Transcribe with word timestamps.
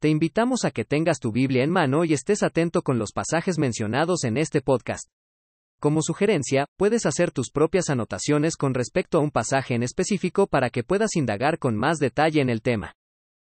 te 0.00 0.08
invitamos 0.08 0.64
a 0.64 0.70
que 0.70 0.86
tengas 0.86 1.18
tu 1.18 1.30
Biblia 1.30 1.62
en 1.62 1.68
mano 1.68 2.06
y 2.06 2.14
estés 2.14 2.42
atento 2.42 2.80
con 2.80 2.98
los 2.98 3.12
pasajes 3.12 3.58
mencionados 3.58 4.24
en 4.24 4.38
este 4.38 4.62
podcast. 4.62 5.10
Como 5.78 6.00
sugerencia, 6.00 6.66
puedes 6.78 7.04
hacer 7.04 7.30
tus 7.32 7.50
propias 7.50 7.90
anotaciones 7.90 8.56
con 8.56 8.72
respecto 8.72 9.18
a 9.18 9.20
un 9.20 9.30
pasaje 9.30 9.74
en 9.74 9.82
específico 9.82 10.46
para 10.46 10.70
que 10.70 10.84
puedas 10.84 11.16
indagar 11.16 11.58
con 11.58 11.76
más 11.76 11.98
detalle 11.98 12.40
en 12.40 12.48
el 12.48 12.62
tema. 12.62 12.94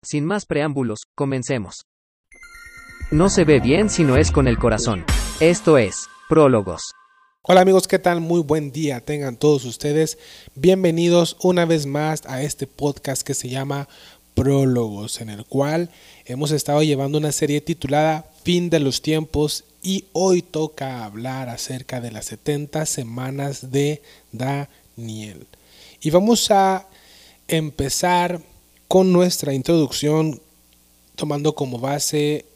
Sin 0.02 0.24
más 0.24 0.46
preámbulos, 0.46 1.00
comencemos. 1.14 1.84
No 3.10 3.28
se 3.28 3.44
ve 3.44 3.60
bien 3.60 3.90
si 3.90 4.02
no 4.02 4.16
es 4.16 4.30
con 4.30 4.48
el 4.48 4.56
corazón. 4.56 5.04
Esto 5.40 5.76
es, 5.76 6.08
Prólogos. 6.26 6.94
Hola 7.42 7.62
amigos, 7.62 7.88
¿qué 7.88 7.98
tal? 7.98 8.20
Muy 8.20 8.42
buen 8.42 8.70
día 8.70 9.00
tengan 9.00 9.38
todos 9.38 9.64
ustedes. 9.64 10.18
Bienvenidos 10.54 11.38
una 11.42 11.64
vez 11.64 11.86
más 11.86 12.24
a 12.26 12.42
este 12.42 12.66
podcast 12.66 13.22
que 13.22 13.32
se 13.32 13.48
llama 13.48 13.88
Prólogos, 14.40 15.20
en 15.20 15.28
el 15.28 15.44
cual 15.44 15.90
hemos 16.24 16.50
estado 16.50 16.82
llevando 16.82 17.18
una 17.18 17.30
serie 17.30 17.60
titulada 17.60 18.24
Fin 18.42 18.70
de 18.70 18.80
los 18.80 19.02
tiempos 19.02 19.64
y 19.82 20.06
hoy 20.14 20.40
toca 20.40 21.04
hablar 21.04 21.50
acerca 21.50 22.00
de 22.00 22.10
las 22.10 22.24
70 22.24 22.86
semanas 22.86 23.70
de 23.70 24.00
Daniel. 24.32 25.46
Y 26.00 26.08
vamos 26.08 26.50
a 26.50 26.88
empezar 27.48 28.40
con 28.88 29.12
nuestra 29.12 29.52
introducción 29.52 30.40
tomando 31.16 31.54
como 31.54 31.78
base 31.78 32.46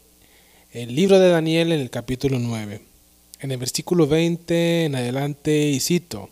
el 0.71 0.95
libro 0.95 1.19
de 1.19 1.29
Daniel 1.29 1.71
en 1.71 1.81
el 1.81 1.91
capítulo 1.91 2.39
9. 2.39 2.81
En 3.41 3.51
el 3.51 3.57
versículo 3.59 4.07
20 4.07 4.85
en 4.85 4.95
adelante 4.95 5.69
y 5.69 5.79
cito, 5.79 6.31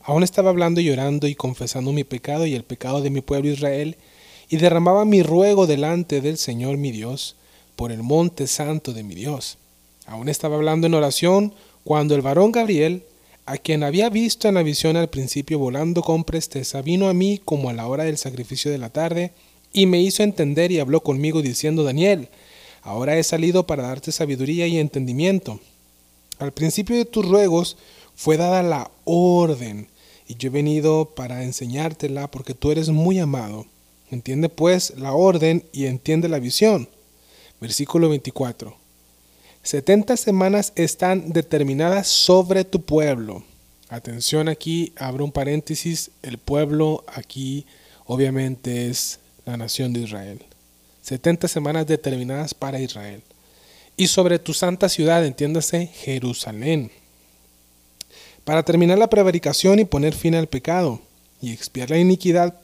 aún 0.00 0.22
estaba 0.22 0.48
hablando 0.48 0.80
y 0.80 0.84
llorando 0.84 1.26
y 1.26 1.34
confesando 1.34 1.92
mi 1.92 2.04
pecado 2.04 2.46
y 2.46 2.54
el 2.54 2.64
pecado 2.64 3.02
de 3.02 3.10
mi 3.10 3.20
pueblo 3.20 3.50
Israel, 3.50 3.98
y 4.48 4.56
derramaba 4.56 5.04
mi 5.04 5.22
ruego 5.22 5.66
delante 5.66 6.20
del 6.20 6.38
Señor 6.38 6.76
mi 6.76 6.92
Dios, 6.92 7.36
por 7.74 7.92
el 7.92 8.02
monte 8.02 8.46
santo 8.46 8.92
de 8.92 9.02
mi 9.02 9.14
Dios. 9.14 9.58
Aún 10.06 10.28
estaba 10.28 10.56
hablando 10.56 10.86
en 10.86 10.94
oración 10.94 11.52
cuando 11.84 12.14
el 12.14 12.22
varón 12.22 12.52
Gabriel, 12.52 13.02
a 13.44 13.58
quien 13.58 13.82
había 13.82 14.08
visto 14.08 14.48
en 14.48 14.54
la 14.54 14.62
visión 14.62 14.96
al 14.96 15.08
principio 15.08 15.58
volando 15.58 16.02
con 16.02 16.24
presteza, 16.24 16.82
vino 16.82 17.08
a 17.08 17.14
mí 17.14 17.40
como 17.44 17.70
a 17.70 17.72
la 17.72 17.86
hora 17.86 18.04
del 18.04 18.18
sacrificio 18.18 18.70
de 18.70 18.78
la 18.78 18.90
tarde, 18.90 19.32
y 19.72 19.86
me 19.86 20.00
hizo 20.00 20.22
entender 20.22 20.72
y 20.72 20.80
habló 20.80 21.02
conmigo 21.02 21.42
diciendo, 21.42 21.84
Daniel, 21.84 22.28
ahora 22.82 23.18
he 23.18 23.22
salido 23.22 23.66
para 23.66 23.82
darte 23.82 24.10
sabiduría 24.10 24.66
y 24.66 24.78
entendimiento. 24.78 25.60
Al 26.38 26.52
principio 26.52 26.96
de 26.96 27.04
tus 27.04 27.26
ruegos 27.26 27.76
fue 28.14 28.36
dada 28.36 28.62
la 28.62 28.90
orden, 29.04 29.88
y 30.28 30.36
yo 30.36 30.48
he 30.48 30.50
venido 30.50 31.12
para 31.14 31.44
enseñártela 31.44 32.30
porque 32.30 32.54
tú 32.54 32.72
eres 32.72 32.88
muy 32.88 33.18
amado. 33.18 33.66
Entiende 34.10 34.48
pues 34.48 34.94
la 34.96 35.12
orden 35.12 35.64
y 35.72 35.86
entiende 35.86 36.28
la 36.28 36.38
visión. 36.38 36.88
Versículo 37.60 38.08
24. 38.08 38.76
Setenta 39.62 40.16
semanas 40.16 40.72
están 40.76 41.32
determinadas 41.32 42.06
sobre 42.06 42.64
tu 42.64 42.82
pueblo. 42.82 43.42
Atención 43.88 44.48
aquí, 44.48 44.92
abro 44.96 45.24
un 45.24 45.32
paréntesis, 45.32 46.10
el 46.22 46.38
pueblo 46.38 47.04
aquí 47.08 47.66
obviamente 48.04 48.88
es 48.88 49.18
la 49.44 49.56
nación 49.56 49.92
de 49.92 50.00
Israel. 50.00 50.44
Setenta 51.02 51.48
semanas 51.48 51.86
determinadas 51.86 52.54
para 52.54 52.80
Israel. 52.80 53.22
Y 53.96 54.08
sobre 54.08 54.38
tu 54.38 54.52
santa 54.52 54.88
ciudad, 54.88 55.24
entiéndase, 55.24 55.86
Jerusalén. 55.86 56.90
Para 58.44 58.62
terminar 58.62 58.98
la 58.98 59.10
prevaricación 59.10 59.78
y 59.78 59.84
poner 59.84 60.14
fin 60.14 60.34
al 60.34 60.46
pecado, 60.46 61.00
y 61.40 61.52
expiar 61.52 61.90
la 61.90 61.98
iniquidad, 61.98 62.54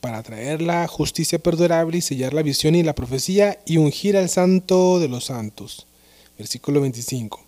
para 0.00 0.22
traer 0.22 0.62
la 0.62 0.86
justicia 0.88 1.38
perdurable 1.38 1.98
y 1.98 2.00
sellar 2.00 2.34
la 2.34 2.42
visión 2.42 2.74
y 2.74 2.82
la 2.82 2.94
profecía, 2.94 3.58
y 3.66 3.76
ungir 3.76 4.16
al 4.16 4.28
santo 4.28 4.98
de 4.98 5.08
los 5.08 5.26
santos 5.26 5.86
Versículo 6.40 6.80
25. 6.80 7.38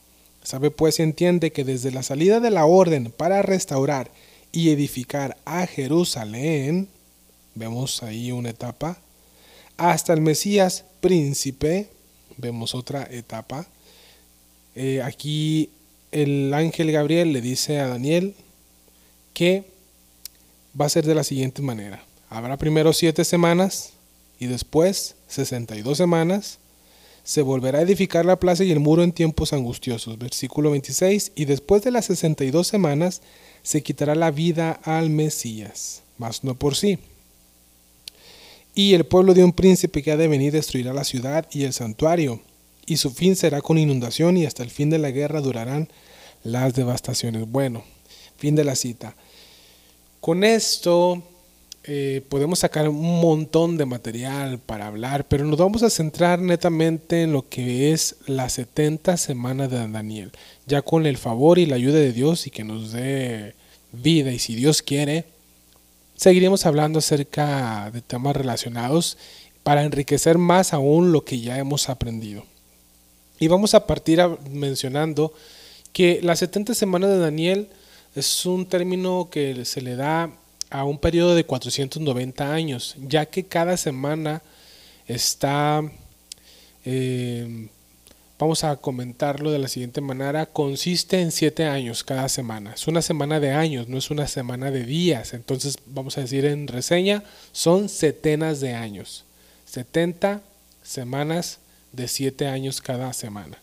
Sabe 0.43 0.71
pues 0.71 0.99
y 0.99 1.03
entiende 1.03 1.51
que 1.51 1.65
desde 1.65 1.93
la 1.93 2.03
salida 2.03 2.41
de 2.41 2.51
la 2.51 2.67
orden 2.67 3.11
para 3.11 3.41
restaurar 3.41 4.11
y 4.53 4.69
edificar 4.69 5.39
a 5.47 5.67
Jerusalén, 5.67 6.89
vemos 7.55 8.03
ahí 8.03 8.33
una 8.33 8.51
etapa, 8.51 8.99
hasta 9.79 10.13
el 10.13 10.21
Mesías 10.21 10.85
príncipe, 11.01 11.89
vemos 12.37 12.75
otra 12.75 13.09
etapa. 13.11 13.67
Eh, 14.75 15.01
aquí 15.03 15.71
el 16.11 16.53
ángel 16.53 16.93
Gabriel 16.93 17.33
le 17.33 17.41
dice 17.41 17.81
a 17.81 17.89
Daniel 17.89 18.35
que 19.33 19.65
va 20.79 20.85
a 20.85 20.91
ser 20.91 21.07
de 21.07 21.15
la 21.15 21.25
siguiente 21.25 21.63
manera. 21.63 22.05
Habrá 22.35 22.57
primero 22.57 22.95
siete 22.95 23.27
semanas 23.27 23.91
y 24.39 24.47
después 24.47 25.17
sesenta 25.29 25.77
y 25.77 25.83
dos 25.83 25.99
semanas 25.99 26.61
se 27.25 27.43
volverá 27.43 27.81
a 27.81 27.83
edificar 27.83 28.25
la 28.25 28.41
plaza 28.41 28.65
y 28.65 28.73
el 28.73 28.81
muro 28.81 29.03
en 29.03 29.13
tiempos 29.13 29.53
angustiosos. 29.53 30.17
Versículo 30.17 30.71
26. 30.71 31.33
Y 31.35 31.45
después 31.45 31.83
de 31.83 31.91
las 31.91 32.07
62 32.07 32.67
semanas 32.67 33.21
se 33.63 33.83
quitará 33.83 34.15
la 34.15 34.31
vida 34.31 34.81
al 34.83 35.11
Mesías, 35.11 36.05
mas 36.17 36.43
no 36.43 36.55
por 36.55 36.75
sí. 36.75 36.99
Y 38.75 38.95
el 38.95 39.05
pueblo 39.05 39.35
de 39.35 39.45
un 39.45 39.53
príncipe 39.53 40.03
que 40.03 40.13
ha 40.13 40.17
de 40.17 40.27
venir 40.27 40.55
destruirá 40.55 40.95
la 40.95 41.05
ciudad 41.05 41.47
y 41.53 41.65
el 41.65 41.75
santuario, 41.75 42.41
y 42.87 42.97
su 42.97 43.11
fin 43.11 43.37
será 43.37 43.61
con 43.61 43.77
inundación 43.77 44.39
y 44.39 44.47
hasta 44.47 44.63
el 44.63 44.71
fin 44.71 44.89
de 44.89 44.99
la 44.99 45.11
guerra 45.11 45.43
durarán 45.43 45.91
las 46.45 46.73
devastaciones. 46.73 47.47
Bueno, 47.47 47.85
fin 48.39 48.57
de 48.57 48.65
la 48.65 48.75
cita. 48.75 49.17
Con 50.19 50.45
esto 50.45 51.23
eh, 51.85 52.23
podemos 52.29 52.61
sacar 52.61 52.89
un 52.89 53.21
montón 53.21 53.77
de 53.77 53.87
material 53.87 54.61
para 54.61 54.87
hablar, 54.87 55.27
pero 55.27 55.45
nos 55.45 55.59
vamos 55.59 55.83
a 55.83 55.91
centrar 55.91 56.39
netamente 56.39 57.23
en 57.23 57.33
lo 57.33 57.49
que 57.49 57.93
es 57.93 58.17
las 58.27 58.53
70 58.53 59.17
semanas 59.17 59.69
de 59.69 59.89
Daniel, 59.89 60.31
ya 60.67 60.83
con 60.83 61.07
el 61.07 61.17
favor 61.17 61.59
y 61.59 61.67
la 61.67 61.75
ayuda 61.75 61.99
de 61.99 62.13
Dios 62.13 62.47
y 62.47 62.51
que 62.51 62.63
nos 62.63 62.93
dé 62.93 63.57
vida 63.91 64.31
y 64.31 64.39
si 64.39 64.55
Dios 64.55 64.81
quiere, 64.81 65.25
seguiremos 66.15 66.67
hablando 66.67 67.01
acerca 67.01 67.91
de 67.91 68.01
temas 68.01 68.37
relacionados 68.37 69.19
para 69.65 69.83
enriquecer 69.83 70.39
más 70.39 70.73
aún 70.73 71.11
lo 71.11 71.25
que 71.25 71.41
ya 71.41 71.59
hemos 71.59 71.89
aprendido. 71.89 72.45
Y 73.41 73.49
vamos 73.49 73.75
a 73.75 73.89
partir 73.89 74.21
mencionando 74.49 75.35
que 75.93 76.21
las 76.23 76.39
70 76.39 76.75
semanas 76.75 77.11
de 77.11 77.19
Daniel 77.19 77.69
es 78.15 78.47
un 78.47 78.67
término 78.67 79.31
que 79.33 79.65
se 79.65 79.81
le 79.81 79.97
da 79.97 80.31
a 80.73 80.85
un 80.85 80.99
periodo 80.99 81.35
de 81.35 81.45
490 81.45 82.51
años, 82.51 82.97
ya 82.99 83.27
que 83.27 83.45
cada 83.45 83.77
semana 83.77 84.43
está, 85.07 85.83
eh, 86.87 87.69
vamos 88.39 88.65
a 88.65 88.77
comentarlo 88.77 89.51
de 89.51 89.59
la 89.59 89.69
siguiente 89.69 90.01
manera, 90.01 90.47
consiste 90.47 91.21
en 91.21 91.31
siete 91.31 91.67
años 91.67 92.03
cada 92.03 92.27
semana. 92.31 92.73
Es 92.73 92.89
una 92.89 93.03
semana 93.03 93.39
de 93.39 93.51
años, 93.51 93.87
no 93.89 93.99
es 93.99 94.11
una 94.11 94.27
semana 94.27 94.71
de 94.71 94.85
días. 94.85 95.35
Entonces, 95.35 95.77
vamos 95.85 96.17
a 96.17 96.23
decir 96.23 96.47
en 96.47 96.67
reseña, 96.67 97.23
son 97.53 97.91
setenas 97.91 98.61
de 98.61 98.73
años. 98.73 99.27
70 99.67 100.41
semanas 100.83 101.59
de 101.93 102.09
siete 102.09 102.47
años 102.47 102.81
cada 102.81 103.13
semana. 103.13 103.59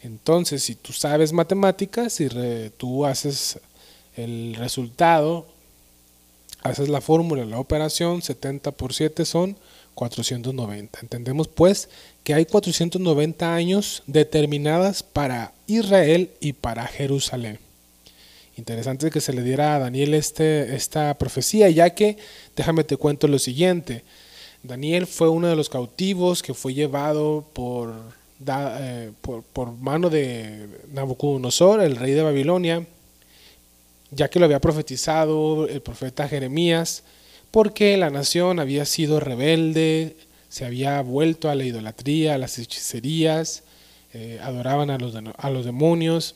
Entonces, 0.00 0.62
si 0.62 0.74
tú 0.74 0.94
sabes 0.94 1.34
matemáticas, 1.34 2.14
si 2.14 2.28
tú 2.78 3.04
haces 3.04 3.60
el 4.16 4.54
resultado, 4.54 5.46
haces 6.66 6.88
la 6.88 7.00
fórmula, 7.00 7.44
la 7.44 7.58
operación, 7.58 8.22
70 8.22 8.72
por 8.72 8.92
7 8.92 9.24
son 9.24 9.56
490. 9.94 11.00
Entendemos 11.00 11.48
pues 11.48 11.88
que 12.22 12.34
hay 12.34 12.44
490 12.44 13.54
años 13.54 14.02
determinadas 14.06 15.02
para 15.02 15.52
Israel 15.66 16.30
y 16.40 16.52
para 16.52 16.86
Jerusalén. 16.86 17.58
Interesante 18.56 19.10
que 19.10 19.20
se 19.20 19.32
le 19.32 19.42
diera 19.42 19.74
a 19.74 19.78
Daniel 19.78 20.14
este, 20.14 20.74
esta 20.74 21.16
profecía, 21.18 21.68
ya 21.70 21.90
que, 21.90 22.16
déjame 22.54 22.84
te 22.84 22.96
cuento 22.96 23.28
lo 23.28 23.38
siguiente, 23.38 24.02
Daniel 24.62 25.06
fue 25.06 25.28
uno 25.28 25.48
de 25.48 25.56
los 25.56 25.68
cautivos 25.68 26.42
que 26.42 26.54
fue 26.54 26.74
llevado 26.74 27.44
por, 27.52 27.92
eh, 28.46 29.12
por 29.52 29.72
mano 29.72 30.10
de 30.10 30.68
Nabucodonosor, 30.92 31.82
el 31.82 31.96
rey 31.96 32.12
de 32.12 32.22
Babilonia, 32.22 32.86
ya 34.16 34.28
que 34.28 34.38
lo 34.38 34.46
había 34.46 34.60
profetizado 34.60 35.68
el 35.68 35.82
profeta 35.82 36.26
Jeremías, 36.26 37.04
porque 37.50 37.96
la 37.96 38.10
nación 38.10 38.58
había 38.58 38.84
sido 38.86 39.20
rebelde, 39.20 40.16
se 40.48 40.64
había 40.64 41.00
vuelto 41.02 41.50
a 41.50 41.54
la 41.54 41.64
idolatría, 41.64 42.34
a 42.34 42.38
las 42.38 42.58
hechicerías, 42.58 43.62
eh, 44.14 44.40
adoraban 44.42 44.90
a 44.90 44.98
los, 44.98 45.14
a 45.14 45.50
los 45.50 45.64
demonios, 45.66 46.34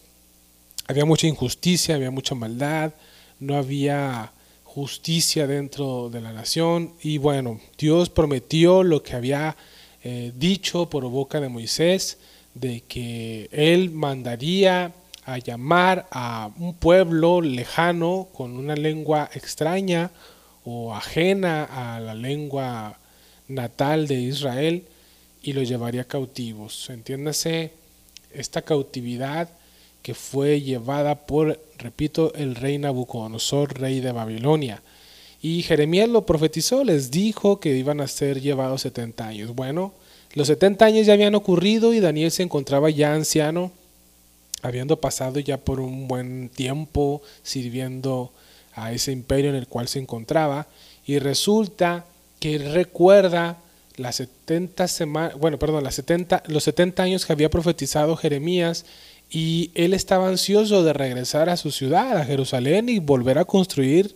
había 0.87 1.05
mucha 1.05 1.27
injusticia, 1.27 1.94
había 1.94 2.11
mucha 2.11 2.35
maldad, 2.35 2.93
no 3.38 3.56
había 3.56 4.32
justicia 4.65 5.47
dentro 5.47 6.11
de 6.11 6.21
la 6.21 6.32
nación. 6.32 6.93
Y 7.03 7.19
bueno, 7.19 7.61
Dios 7.79 8.11
prometió 8.11 8.82
lo 8.82 9.03
que 9.03 9.15
había 9.15 9.56
eh, 10.05 10.32
dicho 10.37 10.91
por 10.91 11.05
boca 11.09 11.41
de 11.41 11.49
Moisés, 11.49 12.19
de 12.55 12.82
que 12.82 13.49
él 13.53 13.91
mandaría 13.91 14.93
a 15.25 15.38
llamar 15.38 16.06
a 16.11 16.50
un 16.58 16.75
pueblo 16.75 17.40
lejano 17.40 18.28
con 18.32 18.56
una 18.56 18.75
lengua 18.75 19.31
extraña 19.34 20.11
o 20.64 20.94
ajena 20.94 21.64
a 21.64 22.00
la 22.00 22.14
lengua 22.14 22.99
natal 23.49 24.06
de 24.06 24.14
Israel 24.20 24.84
y 25.43 25.52
los 25.52 25.69
llevaría 25.69 26.05
cautivos. 26.05 26.90
Entiéndase 26.90 27.72
esta 28.32 28.62
cautividad 28.62 29.49
que 30.02 30.14
fue 30.14 30.61
llevada 30.61 31.26
por, 31.26 31.61
repito, 31.78 32.32
el 32.34 32.55
rey 32.55 32.78
Nabucodonosor, 32.78 33.78
rey 33.78 34.00
de 34.00 34.12
Babilonia. 34.12 34.82
Y 35.43 35.62
Jeremías 35.62 36.08
lo 36.08 36.26
profetizó, 36.26 36.84
les 36.84 37.11
dijo 37.11 37.61
que 37.61 37.76
iban 37.76 38.00
a 38.00 38.08
ser 38.08 38.40
llevados 38.40 38.82
70 38.82 39.26
años. 39.26 39.55
Bueno, 39.55 39.93
los 40.34 40.49
70 40.49 40.84
años 40.84 41.06
ya 41.06 41.14
habían 41.14 41.34
ocurrido 41.34 41.93
y 41.94 42.00
Daniel 42.00 42.31
se 42.31 42.43
encontraba 42.43 42.90
ya 42.90 43.14
anciano, 43.14 43.72
habiendo 44.62 45.00
pasado 45.00 45.40
ya 45.40 45.58
por 45.58 45.80
un 45.80 46.08
buen 46.08 46.48
tiempo 46.48 47.22
sirviendo 47.42 48.32
a 48.74 48.92
ese 48.92 49.12
imperio 49.12 49.50
en 49.50 49.56
el 49.56 49.66
cual 49.66 49.88
se 49.88 49.98
encontraba. 49.98 50.66
Y 51.06 51.18
resulta 51.18 52.04
que 52.38 52.58
recuerda 52.58 53.58
las 53.96 54.16
70 54.16 54.88
semanas, 54.88 55.38
bueno, 55.38 55.58
perdón, 55.58 55.84
las 55.84 55.94
70, 55.96 56.44
los 56.48 56.64
70 56.64 57.02
años 57.02 57.26
que 57.26 57.32
había 57.32 57.50
profetizado 57.50 58.16
Jeremías 58.16 58.86
y 59.30 59.70
él 59.74 59.94
estaba 59.94 60.28
ansioso 60.28 60.82
de 60.82 60.92
regresar 60.92 61.48
a 61.48 61.56
su 61.56 61.70
ciudad, 61.70 62.16
a 62.16 62.24
Jerusalén, 62.24 62.88
y 62.88 62.98
volver 62.98 63.38
a 63.38 63.44
construir 63.44 64.14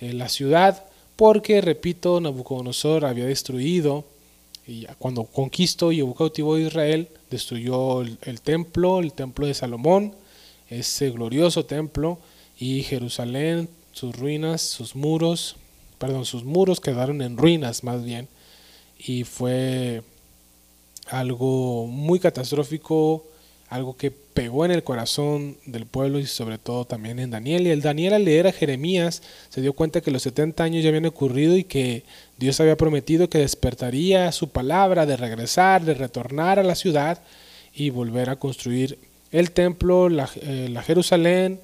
eh, 0.00 0.12
la 0.12 0.28
ciudad, 0.28 0.84
porque, 1.16 1.60
repito, 1.60 2.20
Nabucodonosor 2.20 3.06
había 3.06 3.24
destruido, 3.24 4.04
y 4.66 4.86
cuando 4.98 5.24
conquistó 5.24 5.92
y 5.92 5.96
llevó 5.96 6.54
a 6.54 6.60
Israel, 6.60 7.08
destruyó 7.30 8.02
el, 8.02 8.18
el 8.22 8.40
templo, 8.40 9.00
el 9.00 9.12
templo 9.12 9.46
de 9.46 9.54
Salomón, 9.54 10.14
ese 10.68 11.10
glorioso 11.10 11.64
templo, 11.64 12.18
y 12.58 12.82
Jerusalén, 12.82 13.68
sus 13.92 14.16
ruinas, 14.16 14.60
sus 14.60 14.94
muros, 14.94 15.56
perdón, 15.98 16.24
sus 16.24 16.44
muros 16.44 16.80
quedaron 16.80 17.22
en 17.22 17.36
ruinas 17.36 17.84
más 17.84 18.04
bien, 18.04 18.28
y 18.98 19.24
fue 19.24 20.02
algo 21.06 21.86
muy 21.86 22.20
catastrófico, 22.20 23.24
algo 23.70 23.96
que 23.96 24.10
pegó 24.10 24.64
en 24.64 24.72
el 24.72 24.82
corazón 24.82 25.56
del 25.64 25.86
pueblo 25.86 26.18
y 26.18 26.26
sobre 26.26 26.58
todo 26.58 26.84
también 26.84 27.20
en 27.20 27.30
Daniel. 27.30 27.66
Y 27.66 27.70
el 27.70 27.82
Daniel 27.82 28.14
al 28.14 28.24
leer 28.24 28.48
a 28.48 28.52
Jeremías 28.52 29.22
se 29.48 29.62
dio 29.62 29.74
cuenta 29.74 30.00
que 30.00 30.10
los 30.10 30.22
70 30.22 30.64
años 30.64 30.82
ya 30.82 30.88
habían 30.88 31.06
ocurrido 31.06 31.56
y 31.56 31.62
que 31.62 32.02
Dios 32.36 32.58
había 32.60 32.76
prometido 32.76 33.30
que 33.30 33.38
despertaría 33.38 34.32
su 34.32 34.50
palabra 34.50 35.06
de 35.06 35.16
regresar, 35.16 35.84
de 35.84 35.94
retornar 35.94 36.58
a 36.58 36.64
la 36.64 36.74
ciudad 36.74 37.22
y 37.72 37.90
volver 37.90 38.28
a 38.30 38.36
construir 38.36 38.98
el 39.30 39.52
templo, 39.52 40.08
la, 40.08 40.28
eh, 40.42 40.74
Jerusalén, 40.84 41.60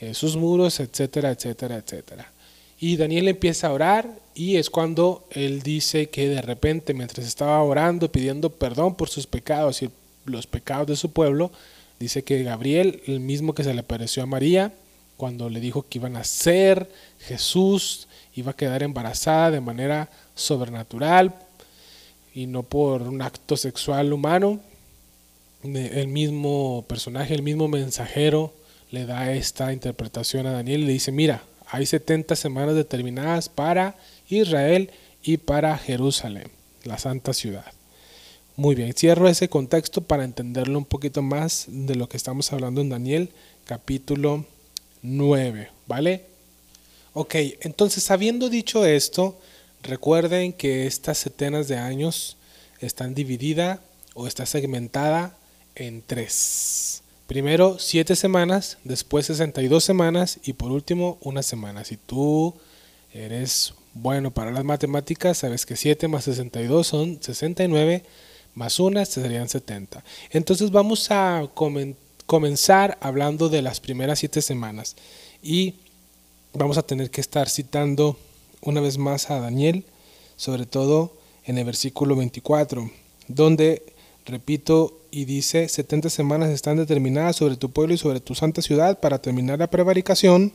eh, 0.00 0.14
sus 0.14 0.36
muros, 0.36 0.80
etcétera, 0.80 1.30
etcétera, 1.30 1.76
etcétera. 1.76 2.32
Y 2.78 2.96
Daniel 2.96 3.28
empieza 3.28 3.66
a 3.66 3.74
orar 3.74 4.08
y 4.34 4.56
es 4.56 4.70
cuando 4.70 5.26
él 5.32 5.60
dice 5.60 6.08
que 6.08 6.30
de 6.30 6.40
repente 6.40 6.94
mientras 6.94 7.26
estaba 7.26 7.62
orando 7.62 8.10
pidiendo 8.10 8.48
perdón 8.48 8.94
por 8.94 9.10
sus 9.10 9.26
pecados 9.26 9.82
y 9.82 9.90
los 10.30 10.46
pecados 10.46 10.86
de 10.86 10.96
su 10.96 11.12
pueblo, 11.12 11.50
dice 11.98 12.24
que 12.24 12.42
Gabriel, 12.42 13.02
el 13.06 13.20
mismo 13.20 13.54
que 13.54 13.64
se 13.64 13.74
le 13.74 13.80
apareció 13.80 14.22
a 14.22 14.26
María, 14.26 14.72
cuando 15.16 15.50
le 15.50 15.60
dijo 15.60 15.82
que 15.82 15.98
iban 15.98 16.16
a 16.16 16.24
ser 16.24 16.90
Jesús, 17.18 18.08
iba 18.34 18.52
a 18.52 18.56
quedar 18.56 18.82
embarazada 18.82 19.50
de 19.50 19.60
manera 19.60 20.08
sobrenatural 20.34 21.34
y 22.34 22.46
no 22.46 22.62
por 22.62 23.02
un 23.02 23.20
acto 23.20 23.56
sexual 23.56 24.12
humano, 24.12 24.60
el 25.62 26.08
mismo 26.08 26.86
personaje, 26.88 27.34
el 27.34 27.42
mismo 27.42 27.68
mensajero 27.68 28.54
le 28.90 29.04
da 29.04 29.32
esta 29.32 29.72
interpretación 29.72 30.46
a 30.46 30.52
Daniel 30.52 30.82
y 30.82 30.86
le 30.86 30.92
dice, 30.92 31.12
mira, 31.12 31.42
hay 31.66 31.86
70 31.86 32.34
semanas 32.34 32.74
determinadas 32.74 33.48
para 33.48 33.96
Israel 34.28 34.90
y 35.22 35.36
para 35.36 35.76
Jerusalén, 35.76 36.50
la 36.84 36.98
santa 36.98 37.32
ciudad. 37.32 37.79
Muy 38.56 38.74
bien, 38.74 38.92
cierro 38.92 39.28
ese 39.28 39.48
contexto 39.48 40.02
para 40.02 40.24
entenderlo 40.24 40.76
un 40.76 40.84
poquito 40.84 41.22
más 41.22 41.66
de 41.68 41.94
lo 41.94 42.08
que 42.08 42.16
estamos 42.16 42.52
hablando 42.52 42.80
en 42.80 42.90
Daniel 42.90 43.30
capítulo 43.64 44.44
9, 45.02 45.70
¿vale? 45.86 46.24
Ok, 47.14 47.34
entonces 47.60 48.10
habiendo 48.10 48.48
dicho 48.48 48.84
esto, 48.84 49.38
recuerden 49.82 50.52
que 50.52 50.86
estas 50.86 51.18
setenas 51.18 51.68
de 51.68 51.78
años 51.78 52.36
están 52.80 53.14
divididas 53.14 53.78
o 54.14 54.26
está 54.26 54.44
segmentada 54.46 55.36
en 55.74 56.02
tres. 56.02 57.02
Primero 57.26 57.78
siete 57.78 58.16
semanas, 58.16 58.78
después 58.84 59.26
62 59.26 59.82
semanas 59.82 60.40
y 60.42 60.54
por 60.54 60.72
último 60.72 61.18
una 61.22 61.42
semana. 61.42 61.84
Si 61.84 61.96
tú 61.96 62.54
eres 63.14 63.74
bueno 63.94 64.32
para 64.32 64.50
las 64.50 64.64
matemáticas, 64.64 65.38
sabes 65.38 65.64
que 65.64 65.76
7 65.76 66.08
más 66.08 66.24
62 66.24 66.86
son 66.86 67.22
69, 67.22 68.04
más 68.54 68.78
1 68.80 69.04
serían 69.04 69.48
70. 69.48 70.02
Entonces 70.30 70.70
vamos 70.70 71.10
a 71.10 71.48
comenzar 72.26 72.98
hablando 73.00 73.48
de 73.48 73.62
las 73.62 73.80
primeras 73.80 74.18
7 74.18 74.42
semanas 74.42 74.96
y 75.42 75.74
vamos 76.52 76.78
a 76.78 76.82
tener 76.82 77.10
que 77.10 77.20
estar 77.20 77.48
citando 77.48 78.16
una 78.60 78.80
vez 78.80 78.98
más 78.98 79.30
a 79.30 79.40
Daniel, 79.40 79.84
sobre 80.36 80.66
todo 80.66 81.16
en 81.44 81.58
el 81.58 81.64
versículo 81.64 82.16
24, 82.16 82.90
donde 83.28 83.82
repito, 84.26 84.98
y 85.10 85.24
dice, 85.24 85.68
70 85.68 86.08
semanas 86.10 86.50
están 86.50 86.76
determinadas 86.76 87.36
sobre 87.36 87.56
tu 87.56 87.70
pueblo 87.70 87.94
y 87.94 87.98
sobre 87.98 88.20
tu 88.20 88.34
santa 88.34 88.62
ciudad 88.62 89.00
para 89.00 89.20
terminar 89.20 89.58
la 89.58 89.70
prevaricación 89.70 90.52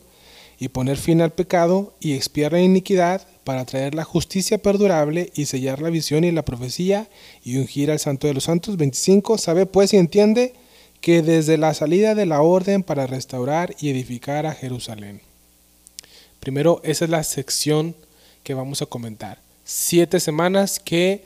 y 0.57 0.69
poner 0.69 0.97
fin 0.97 1.21
al 1.21 1.33
pecado 1.33 1.93
y 1.99 2.13
expiar 2.13 2.53
la 2.53 2.61
iniquidad 2.61 3.27
para 3.45 3.63
traer 3.63 3.95
la 3.95 4.03
justicia 4.03 4.57
perdurable 4.57 5.31
y 5.35 5.45
sellar 5.45 5.81
la 5.81 5.91
visión 5.91 6.23
y 6.23 6.31
la 6.31 6.43
profecía 6.43 7.07
y 7.43 7.57
ungir 7.57 7.91
al 7.91 7.99
santo 7.99 8.27
de 8.27 8.33
los 8.33 8.43
santos. 8.43 8.75
25. 8.75 9.37
Sabe 9.37 9.67
pues 9.67 9.93
y 9.93 9.97
entiende 9.97 10.53
que 10.99 11.21
desde 11.21 11.57
la 11.57 11.73
salida 11.75 12.15
de 12.15 12.25
la 12.25 12.41
orden 12.41 12.81
para 12.81 13.05
restaurar 13.05 13.75
y 13.79 13.91
edificar 13.91 14.47
a 14.47 14.55
Jerusalén. 14.55 15.21
Primero, 16.39 16.81
esa 16.83 17.05
es 17.05 17.11
la 17.11 17.23
sección 17.23 17.95
que 18.43 18.55
vamos 18.55 18.81
a 18.81 18.87
comentar. 18.87 19.39
Siete 19.63 20.19
semanas 20.19 20.79
que 20.79 21.23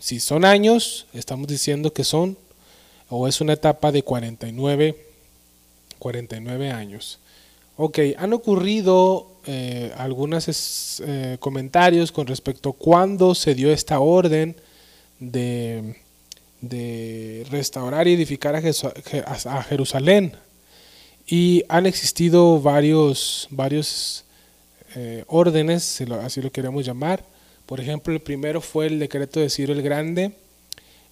si 0.00 0.18
son 0.18 0.44
años, 0.44 1.06
estamos 1.14 1.46
diciendo 1.46 1.92
que 1.92 2.02
son 2.02 2.36
o 3.08 3.28
es 3.28 3.40
una 3.40 3.52
etapa 3.52 3.92
de 3.92 4.02
49, 4.02 4.96
49 6.00 6.70
años. 6.72 7.20
Ok, 7.76 8.00
han 8.18 8.32
ocurrido 8.32 9.35
eh, 9.48 9.92
algunos 9.96 11.00
eh, 11.06 11.36
comentarios 11.38 12.10
con 12.10 12.26
respecto 12.26 12.70
a 12.70 12.72
cuándo 12.72 13.32
se 13.32 13.54
dio 13.54 13.72
esta 13.72 14.00
orden 14.00 14.56
de, 15.20 15.94
restaurar 17.48 18.08
y 18.08 18.14
edificar 18.14 18.56
a, 18.56 19.62
Jerusalén. 19.62 20.32
Y 21.28 21.62
han 21.68 21.86
existido 21.86 22.60
varios, 22.60 23.46
varios 23.50 24.24
eh, 24.96 25.22
órdenes, 25.28 26.00
así 26.22 26.42
lo 26.42 26.50
queremos 26.50 26.84
llamar. 26.84 27.22
Por 27.66 27.78
ejemplo, 27.78 28.12
el 28.12 28.20
primero 28.20 28.60
fue 28.60 28.86
el 28.88 28.98
decreto 28.98 29.38
de 29.38 29.48
Ciro 29.48 29.72
el 29.72 29.82
Grande, 29.82 30.32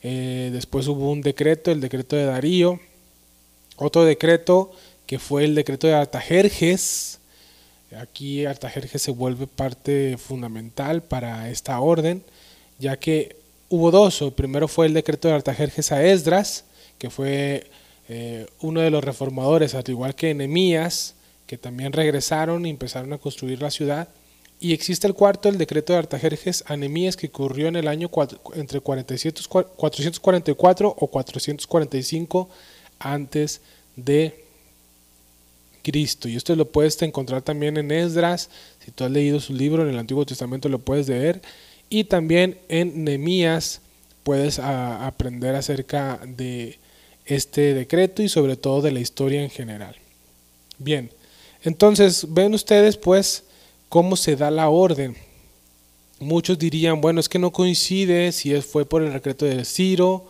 después 0.03 0.89
hubo 0.89 1.11
un 1.13 1.21
decreto, 1.21 1.71
el 1.71 1.81
decreto 1.81 2.17
de 2.17 2.25
Darío, 2.25 2.81
otro 3.77 4.05
decreto 4.05 4.73
que 5.07 5.21
fue 5.21 5.45
el 5.45 5.55
decreto 5.55 5.87
de 5.87 5.95
Artajerjes. 5.95 7.21
Aquí 8.01 8.47
Artajerjes 8.47 9.03
se 9.03 9.11
vuelve 9.11 9.47
parte 9.47 10.17
fundamental 10.19 11.03
para 11.03 11.51
esta 11.51 11.79
orden, 11.81 12.23
ya 12.79 12.97
que 12.97 13.37
hubo 13.69 13.91
dos. 13.91 14.23
El 14.23 14.33
primero 14.33 14.69
fue 14.69 14.87
el 14.87 14.95
decreto 14.95 15.29
de 15.29 15.35
Artajerjes 15.35 15.93
a 15.93 16.03
Esdras, 16.05 16.65
que 16.99 17.11
fue 17.11 17.67
eh, 18.09 18.47
uno 18.61 18.81
de 18.81 18.91
los 18.91 19.05
reformadores, 19.05 19.75
al 19.75 19.85
igual 19.89 20.15
que 20.15 20.31
Enemías, 20.31 21.15
que 21.47 21.59
también 21.59 21.93
regresaron 21.93 22.65
y 22.67 22.71
empezaron 22.71 23.13
a 23.13 23.19
construir 23.19 23.61
la 23.63 23.71
ciudad. 23.71 24.09
Y 24.61 24.73
existe 24.73 25.07
el 25.07 25.15
cuarto, 25.15 25.49
el 25.49 25.59
decreto 25.59 25.93
de 25.93 26.01
Artajerjes 26.01 26.65
Anemías, 26.67 27.17
que 27.17 27.27
ocurrió 27.27 27.69
en 27.69 27.77
el 27.77 27.87
año 27.89 28.11
entre 28.55 28.81
444 28.81 30.97
o 30.99 31.07
445 31.07 32.49
antes 32.99 33.61
de 33.97 34.44
Cristo. 35.85 36.29
Y 36.29 36.37
esto 36.37 36.57
lo 36.57 36.65
puedes 36.65 37.01
encontrar 37.03 37.43
también 37.43 37.77
en 37.77 37.93
Esdras, 37.93 38.51
si 38.85 38.91
tú 38.91 39.05
has 39.05 39.11
leído 39.11 39.39
su 39.39 39.53
libro 39.53 39.83
en 39.83 39.91
el 39.91 39.99
Antiguo 39.99 40.27
Testamento 40.27 40.69
lo 40.69 40.81
puedes 40.81 41.09
leer. 41.09 41.43
Y 41.89 42.05
también 42.05 42.59
en 42.69 43.05
Nehemías 43.05 43.81
puedes 44.25 44.59
aprender 44.59 45.55
acerca 45.55 46.21
de 46.27 46.79
este 47.27 47.75
decreto 47.75 48.23
y 48.23 48.29
sobre 48.29 48.57
todo 48.57 48.83
de 48.83 48.91
la 48.91 49.01
historia 49.01 49.43
en 49.43 49.51
general. 49.51 49.95
Bien, 50.79 51.11
entonces 51.63 52.27
ven 52.29 52.55
ustedes 52.55 52.97
pues 52.97 53.45
cómo 53.89 54.17
se 54.17 54.35
da 54.35 54.51
la 54.51 54.71
orden. 54.71 55.17
Muchos 56.19 56.59
dirían, 56.59 57.01
bueno, 57.01 57.21
es 57.21 57.29
que 57.29 57.39
no 57.39 57.53
coincide 57.53 58.33
si 58.33 58.59
fue 58.63 58.87
por 58.87 59.03
el 59.03 59.13
decreto 59.13 59.45
de 59.45 59.65
Ciro 59.65 60.27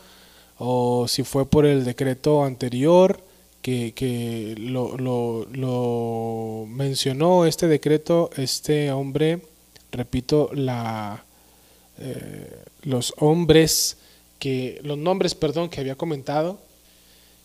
o 0.58 1.06
si 1.08 1.23
fue 1.23 1.49
por 1.49 1.64
el 1.66 1.84
decreto 1.84 2.44
anterior 2.44 3.23
que, 3.64 4.54
lo, 4.59 5.47
mencionó 6.68 7.47
este 7.47 7.66
decreto, 7.66 8.28
este 8.37 8.92
hombre, 8.92 9.40
repito, 9.90 10.50
la, 10.52 11.25
eh, 11.99 12.59
los 12.83 13.14
hombres 13.16 13.97
que 14.38 14.80
los 14.83 14.99
nombres, 14.99 15.35
perdón, 15.35 15.71
que 15.71 15.80
había 15.80 15.94
comentado, 15.94 16.59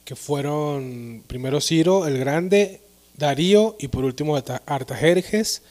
que 0.04 0.18
fueron 0.18 1.24
primero 1.26 1.62
Ciro 1.62 2.06
el 2.06 2.18
Grande, 2.18 2.82
Darío 3.16 3.78
y 3.80 3.88
por 3.88 4.04
último 4.04 4.36
Artajerjes, 4.66 5.62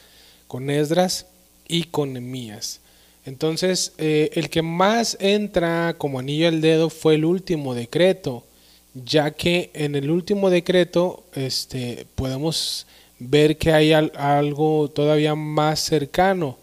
con 0.47 0.71
Esdras 0.71 1.27
y 1.67 1.83
con 1.83 2.13
Nemías. 2.13 2.79
Entonces, 3.25 3.93
eh, 3.99 4.31
el 4.33 4.49
que 4.49 4.63
más 4.63 5.15
entra 5.19 5.93
como 5.99 6.17
anillo 6.17 6.47
al 6.47 6.61
dedo 6.61 6.89
fue 6.89 7.15
el 7.15 7.25
último 7.25 7.75
decreto, 7.75 8.45
ya 9.05 9.31
que 9.31 9.71
en 9.73 9.95
el 9.95 10.09
último 10.09 10.49
decreto 10.49 11.23
este, 11.33 12.05
podemos 12.15 12.87
ver 13.19 13.57
que 13.57 13.71
hay 13.73 13.91
algo 13.91 14.89
todavía 14.89 15.35
más 15.35 15.79
cercano. 15.79 16.57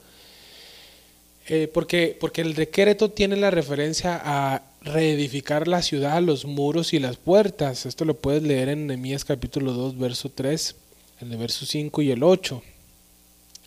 Eh, 1.49 1.71
porque, 1.73 2.16
porque 2.19 2.40
el 2.40 2.55
decreto 2.55 3.11
tiene 3.11 3.37
la 3.37 3.50
referencia 3.52 4.21
a 4.25 4.62
reedificar 4.81 5.69
la 5.69 5.83
ciudad, 5.83 6.21
los 6.23 6.45
muros 6.45 6.93
y 6.93 6.99
las 6.99 7.16
puertas. 7.16 7.87
Esto 7.87 8.05
lo 8.05 8.14
puedes 8.14 8.43
leer 8.43 8.69
en 8.69 8.87
Nehemías 8.87 9.25
capítulo 9.25 9.73
2, 9.73 9.99
verso 9.99 10.31
3, 10.31 10.75
en 11.21 11.33
el 11.33 11.38
verso 11.38 11.64
5 11.66 12.02
y 12.02 12.11
el 12.11 12.23
8. 12.23 12.62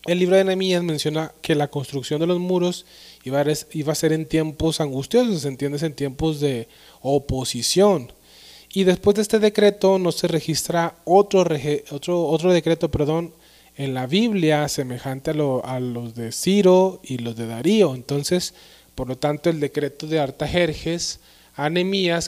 El 0.06 0.20
libro 0.20 0.36
de 0.36 0.46
Nehemías 0.46 0.84
menciona 0.84 1.32
que 1.42 1.56
la 1.56 1.68
construcción 1.68 2.20
de 2.20 2.28
los 2.28 2.40
muros 2.40 2.86
iba 3.24 3.42
a, 3.42 3.46
iba 3.72 3.92
a 3.92 3.96
ser 3.96 4.14
en 4.14 4.26
tiempos 4.26 4.82
angustiosos, 4.82 5.46
¿entiendes? 5.46 5.84
En 5.84 5.94
tiempos 5.94 6.40
de 6.40 6.68
oposición. 7.02 8.12
Y 8.72 8.84
después 8.84 9.16
de 9.16 9.24
este 9.24 9.40
decreto 9.40 9.98
no 9.98 10.12
se 10.12 10.28
registra 10.28 10.96
otro, 11.06 11.46
otro, 11.92 12.26
otro 12.26 12.54
decreto 12.54 12.90
perdón, 12.90 13.34
en 13.78 13.94
la 13.94 14.08
Biblia 14.08 14.68
semejante 14.68 15.32
a, 15.32 15.34
a, 15.34 15.80
los 15.80 16.14
de 16.14 16.32
Ciro 16.32 17.00
y 17.04 17.18
los 17.18 17.36
de 17.36 17.48
Darío. 17.48 17.96
Entonces, 17.96 18.54
por 18.94 19.08
lo 19.08 19.18
tanto, 19.18 19.50
el 19.50 19.60
decreto 19.60 20.06
de 20.06 20.20
Artajerjes 20.20 21.20
a 21.56 21.70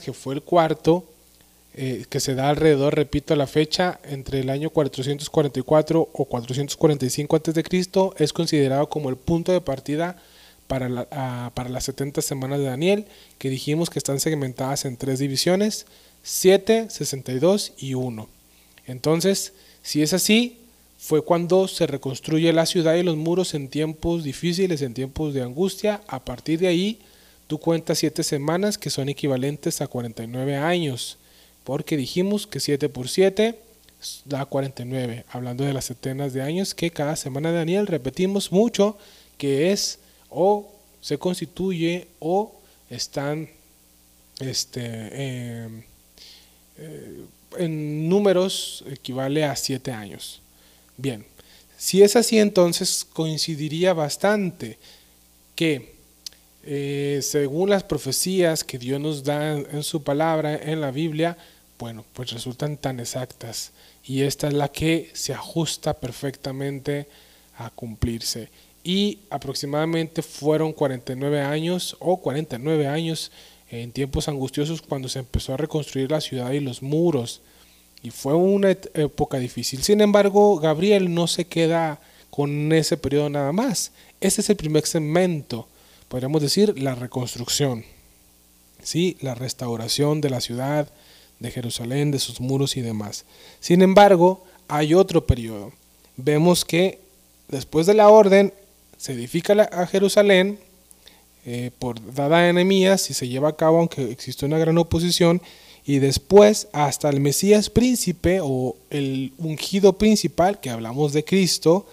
que 0.02 0.12
fue 0.12 0.34
el 0.34 0.42
cuarto, 0.42 1.04
eh, 1.74 2.04
que 2.10 2.20
se 2.20 2.34
da 2.34 2.50
alrededor, 2.50 2.94
repito, 2.94 3.34
la 3.34 3.46
fecha 3.46 3.98
entre 4.04 4.40
el 4.40 4.50
año 4.50 4.68
444 4.68 6.08
o 6.12 6.24
445 6.26 7.36
a.C., 7.36 7.90
es 8.18 8.32
considerado 8.32 8.88
como 8.88 9.08
el 9.08 9.16
punto 9.16 9.52
de 9.52 9.60
partida 9.62 10.16
para, 10.72 11.50
para 11.54 11.68
las 11.68 11.84
70 11.84 12.22
semanas 12.22 12.58
de 12.58 12.64
Daniel, 12.64 13.04
que 13.36 13.50
dijimos 13.50 13.90
que 13.90 13.98
están 13.98 14.20
segmentadas 14.20 14.86
en 14.86 14.96
tres 14.96 15.18
divisiones, 15.18 15.84
7, 16.22 16.86
62 16.88 17.74
y 17.76 17.92
1. 17.92 18.26
Entonces, 18.86 19.52
si 19.82 20.00
es 20.00 20.14
así, 20.14 20.60
fue 20.96 21.22
cuando 21.26 21.68
se 21.68 21.86
reconstruye 21.86 22.50
la 22.54 22.64
ciudad 22.64 22.94
y 22.94 23.02
los 23.02 23.18
muros 23.18 23.52
en 23.52 23.68
tiempos 23.68 24.24
difíciles, 24.24 24.80
en 24.80 24.94
tiempos 24.94 25.34
de 25.34 25.42
angustia. 25.42 26.00
A 26.08 26.24
partir 26.24 26.60
de 26.60 26.68
ahí, 26.68 27.00
tú 27.48 27.58
cuentas 27.58 27.98
7 27.98 28.22
semanas 28.22 28.78
que 28.78 28.88
son 28.88 29.10
equivalentes 29.10 29.82
a 29.82 29.88
49 29.88 30.56
años, 30.56 31.18
porque 31.64 31.98
dijimos 31.98 32.46
que 32.46 32.60
7 32.60 32.88
por 32.88 33.10
7 33.10 33.58
da 34.24 34.46
49, 34.46 35.26
hablando 35.28 35.64
de 35.64 35.74
las 35.74 35.84
setenas 35.84 36.32
de 36.32 36.40
años 36.40 36.74
que 36.74 36.90
cada 36.90 37.14
semana 37.16 37.52
de 37.52 37.58
Daniel 37.58 37.86
repetimos 37.86 38.52
mucho 38.52 38.96
que 39.36 39.70
es 39.70 39.98
o 40.32 40.70
se 41.00 41.18
constituye 41.18 42.08
o 42.20 42.52
están 42.88 43.48
este, 44.40 44.80
em, 44.84 45.82
eh, 46.78 47.24
en 47.58 48.08
números 48.08 48.84
equivale 48.90 49.44
a 49.44 49.56
siete 49.56 49.92
años. 49.92 50.40
Bien, 50.96 51.24
si 51.76 52.02
es 52.02 52.16
así 52.16 52.38
entonces 52.38 53.04
coincidiría 53.04 53.92
bastante 53.92 54.78
que 55.54 55.92
eh, 56.64 57.20
según 57.22 57.70
las 57.70 57.82
profecías 57.82 58.62
que 58.62 58.78
Dios 58.78 59.00
nos 59.00 59.24
da 59.24 59.58
en 59.58 59.82
su 59.82 60.02
palabra, 60.02 60.54
en 60.54 60.80
la 60.80 60.92
Biblia, 60.92 61.36
bueno, 61.78 62.04
pues 62.12 62.30
resultan 62.30 62.76
tan 62.76 63.00
exactas. 63.00 63.72
Y 64.04 64.22
esta 64.22 64.48
es 64.48 64.54
la 64.54 64.68
que 64.68 65.10
se 65.14 65.34
ajusta 65.34 65.94
perfectamente 65.94 67.08
a 67.58 67.70
cumplirse. 67.70 68.48
Y 68.84 69.20
aproximadamente 69.30 70.22
fueron 70.22 70.72
49 70.72 71.40
años 71.40 71.96
o 72.00 72.16
49 72.16 72.86
años 72.86 73.30
en 73.70 73.92
tiempos 73.92 74.28
angustiosos 74.28 74.82
cuando 74.82 75.08
se 75.08 75.20
empezó 75.20 75.54
a 75.54 75.56
reconstruir 75.56 76.10
la 76.10 76.20
ciudad 76.20 76.52
y 76.52 76.60
los 76.60 76.82
muros. 76.82 77.40
Y 78.02 78.10
fue 78.10 78.34
una 78.34 78.70
época 78.70 79.38
difícil. 79.38 79.82
Sin 79.82 80.00
embargo, 80.00 80.58
Gabriel 80.58 81.14
no 81.14 81.26
se 81.26 81.46
queda 81.46 82.00
con 82.30 82.72
ese 82.72 82.96
periodo 82.96 83.30
nada 83.30 83.52
más. 83.52 83.92
Ese 84.20 84.40
es 84.40 84.50
el 84.50 84.56
primer 84.56 84.86
segmento, 84.86 85.68
podríamos 86.08 86.42
decir, 86.42 86.78
la 86.78 86.94
reconstrucción. 86.94 87.84
¿Sí? 88.82 89.16
La 89.20 89.34
restauración 89.34 90.20
de 90.20 90.30
la 90.30 90.40
ciudad, 90.40 90.88
de 91.38 91.50
Jerusalén, 91.50 92.10
de 92.10 92.18
sus 92.18 92.40
muros 92.40 92.76
y 92.76 92.80
demás. 92.80 93.24
Sin 93.60 93.82
embargo, 93.82 94.44
hay 94.68 94.94
otro 94.94 95.26
periodo. 95.26 95.72
Vemos 96.16 96.64
que 96.64 96.98
después 97.48 97.86
de 97.86 97.94
la 97.94 98.08
orden 98.08 98.52
se 99.02 99.14
edifica 99.14 99.54
a 99.72 99.84
Jerusalén, 99.88 100.60
eh, 101.44 101.72
por 101.80 102.14
dada 102.14 102.48
enemías 102.48 103.10
y 103.10 103.14
se 103.14 103.26
lleva 103.26 103.48
a 103.48 103.56
cabo 103.56 103.78
aunque 103.78 104.12
existe 104.12 104.46
una 104.46 104.58
gran 104.58 104.78
oposición 104.78 105.42
y 105.84 105.98
después 105.98 106.68
hasta 106.72 107.08
el 107.08 107.18
Mesías 107.18 107.68
príncipe 107.68 108.38
o 108.40 108.76
el 108.90 109.32
ungido 109.38 109.94
principal 109.94 110.60
que 110.60 110.70
hablamos 110.70 111.12
de 111.12 111.24
Cristo 111.24 111.84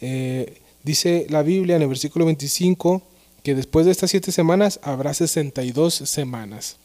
eh, 0.00 0.56
dice 0.84 1.26
la 1.28 1.42
Biblia 1.42 1.76
en 1.76 1.82
el 1.82 1.88
versículo 1.88 2.24
25 2.24 3.02
que 3.42 3.54
después 3.54 3.84
de 3.84 3.92
estas 3.92 4.10
siete 4.10 4.32
semanas 4.32 4.80
habrá 4.82 5.12
62 5.12 5.92
semanas. 5.92 6.76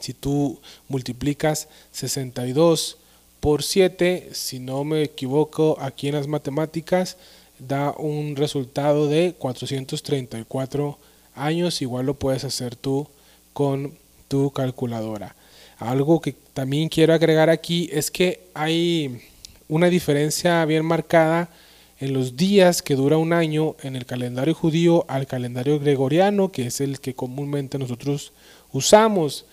Si 0.00 0.12
tú 0.12 0.58
multiplicas 0.88 1.68
62 1.92 2.96
por 3.38 3.62
7 3.62 4.30
si 4.32 4.58
no 4.58 4.82
me 4.82 5.04
equivoco 5.04 5.76
aquí 5.80 6.08
en 6.08 6.16
las 6.16 6.26
matemáticas 6.26 7.16
da 7.66 7.92
un 7.92 8.36
resultado 8.36 9.08
de 9.08 9.34
434 9.38 10.98
años, 11.34 11.82
igual 11.82 12.06
lo 12.06 12.14
puedes 12.14 12.44
hacer 12.44 12.76
tú 12.76 13.08
con 13.52 13.94
tu 14.28 14.50
calculadora. 14.50 15.34
Algo 15.78 16.20
que 16.20 16.34
también 16.54 16.88
quiero 16.88 17.14
agregar 17.14 17.50
aquí 17.50 17.88
es 17.92 18.10
que 18.10 18.40
hay 18.54 19.20
una 19.68 19.88
diferencia 19.88 20.64
bien 20.64 20.84
marcada 20.84 21.50
en 21.98 22.12
los 22.12 22.36
días 22.36 22.82
que 22.82 22.96
dura 22.96 23.16
un 23.16 23.32
año 23.32 23.76
en 23.82 23.94
el 23.96 24.06
calendario 24.06 24.54
judío 24.54 25.04
al 25.08 25.26
calendario 25.26 25.78
gregoriano, 25.78 26.50
que 26.50 26.66
es 26.66 26.80
el 26.80 27.00
que 27.00 27.14
comúnmente 27.14 27.78
nosotros 27.78 28.32
usamos, 28.72 29.44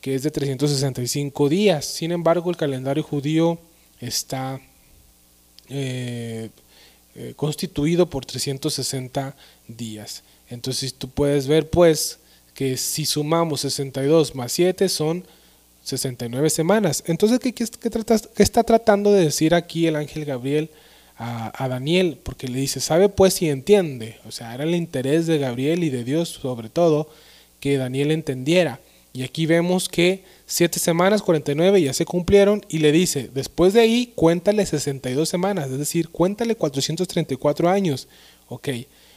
que 0.00 0.14
es 0.14 0.22
de 0.22 0.30
365 0.30 1.48
días. 1.48 1.84
Sin 1.84 2.12
embargo, 2.12 2.50
el 2.50 2.56
calendario 2.56 3.02
judío 3.02 3.58
está 4.00 4.60
eh, 5.68 6.50
eh, 7.14 7.32
constituido 7.36 8.08
por 8.08 8.24
360 8.24 9.34
días. 9.66 10.22
Entonces 10.48 10.94
tú 10.94 11.08
puedes 11.08 11.46
ver 11.46 11.68
pues 11.68 12.18
que 12.54 12.76
si 12.76 13.06
sumamos 13.06 13.60
62 13.62 14.34
más 14.34 14.52
7 14.52 14.88
son 14.88 15.24
69 15.84 16.50
semanas. 16.50 17.02
Entonces, 17.06 17.38
¿qué, 17.40 17.54
está 18.42 18.62
tratando 18.62 19.12
de 19.12 19.24
decir 19.24 19.54
aquí 19.54 19.86
el 19.86 19.96
ángel 19.96 20.24
Gabriel 20.24 20.70
a, 21.16 21.64
a, 21.64 21.68
Daniel? 21.68 22.18
Porque 22.22 22.46
le 22.46 22.60
dice, 22.60 22.80
sabe 22.80 23.08
pues 23.08 23.34
si 23.34 23.48
entiende. 23.48 24.18
O 24.26 24.32
sea, 24.32 24.54
era 24.54 24.64
el 24.64 24.74
interés 24.74 25.26
de 25.26 25.38
Gabriel 25.38 25.84
y 25.84 25.90
de 25.90 26.04
Dios 26.04 26.28
sobre 26.28 26.68
todo 26.68 27.10
que 27.60 27.78
Daniel 27.78 28.10
entendiera. 28.10 28.80
Y 29.18 29.24
aquí 29.24 29.46
vemos 29.46 29.88
que 29.88 30.22
7 30.46 30.78
semanas, 30.78 31.22
49 31.22 31.82
ya 31.82 31.92
se 31.92 32.04
cumplieron 32.04 32.64
y 32.68 32.78
le 32.78 32.92
dice, 32.92 33.28
después 33.34 33.72
de 33.72 33.80
ahí 33.80 34.12
cuéntale 34.14 34.64
62 34.64 35.28
semanas, 35.28 35.68
es 35.72 35.76
decir, 35.76 36.10
cuéntale 36.10 36.54
434 36.54 37.68
años. 37.68 38.06
Ok, 38.46 38.68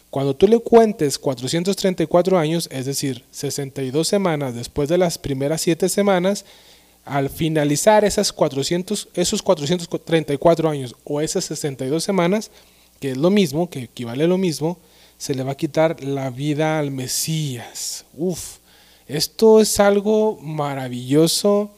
cuando 0.10 0.36
tú 0.36 0.48
le 0.48 0.58
cuentes 0.58 1.20
434 1.20 2.40
años, 2.40 2.68
es 2.72 2.88
decir, 2.88 3.24
62 3.30 4.08
semanas 4.08 4.56
después 4.56 4.90
de 4.90 4.98
las 4.98 5.20
primeras 5.20 5.62
7 5.62 5.88
semanas, 5.88 6.46
al 7.06 7.30
finalizar 7.30 8.04
esas 8.04 8.34
400, 8.34 9.10
esos 9.14 9.44
434 9.44 10.68
años 10.68 10.96
o 11.04 11.22
esas 11.22 11.46
62 11.46 12.04
semanas, 12.04 12.50
que 13.00 13.12
es 13.12 13.18
lo 13.18 13.30
mismo, 13.30 13.70
que 13.70 13.84
equivale 13.84 14.24
a 14.24 14.28
lo 14.28 14.40
mismo, 14.40 14.80
se 15.20 15.36
le 15.36 15.44
va 15.44 15.52
a 15.52 15.58
quitar 15.58 16.04
la 16.04 16.32
vida 16.32 16.80
al 16.80 16.90
Mesías. 16.90 18.06
Uf, 18.18 18.61
esto 19.18 19.60
es 19.60 19.80
algo 19.80 20.38
maravilloso 20.42 21.72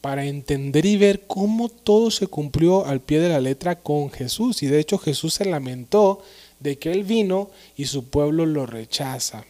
para 0.00 0.24
entender 0.24 0.86
y 0.86 0.96
ver 0.96 1.26
cómo 1.26 1.68
todo 1.68 2.10
se 2.10 2.26
cumplió 2.28 2.86
al 2.86 3.00
pie 3.00 3.20
de 3.20 3.28
la 3.28 3.40
letra 3.40 3.80
con 3.80 4.10
Jesús. 4.10 4.62
Y 4.62 4.66
de 4.66 4.78
hecho 4.78 4.98
Jesús 4.98 5.34
se 5.34 5.44
lamentó 5.44 6.22
de 6.60 6.78
que 6.78 6.92
él 6.92 7.04
vino 7.04 7.50
y 7.76 7.86
su 7.86 8.04
pueblo 8.04 8.46
lo 8.46 8.66
rechaza. 8.66 9.44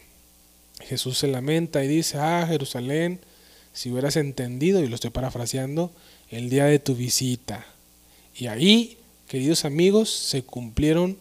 Jesús 0.81 1.17
se 1.17 1.27
lamenta 1.27 1.83
y 1.83 1.87
dice, 1.87 2.17
ah, 2.17 2.45
Jerusalén, 2.47 3.19
si 3.73 3.91
hubieras 3.91 4.15
entendido, 4.15 4.83
y 4.83 4.87
lo 4.87 4.95
estoy 4.95 5.11
parafraseando, 5.11 5.91
el 6.29 6.49
día 6.49 6.65
de 6.65 6.79
tu 6.79 6.95
visita. 6.95 7.65
Y 8.35 8.47
ahí, 8.47 8.97
queridos 9.27 9.65
amigos, 9.65 10.09
se 10.09 10.43
cumplieron 10.43 11.17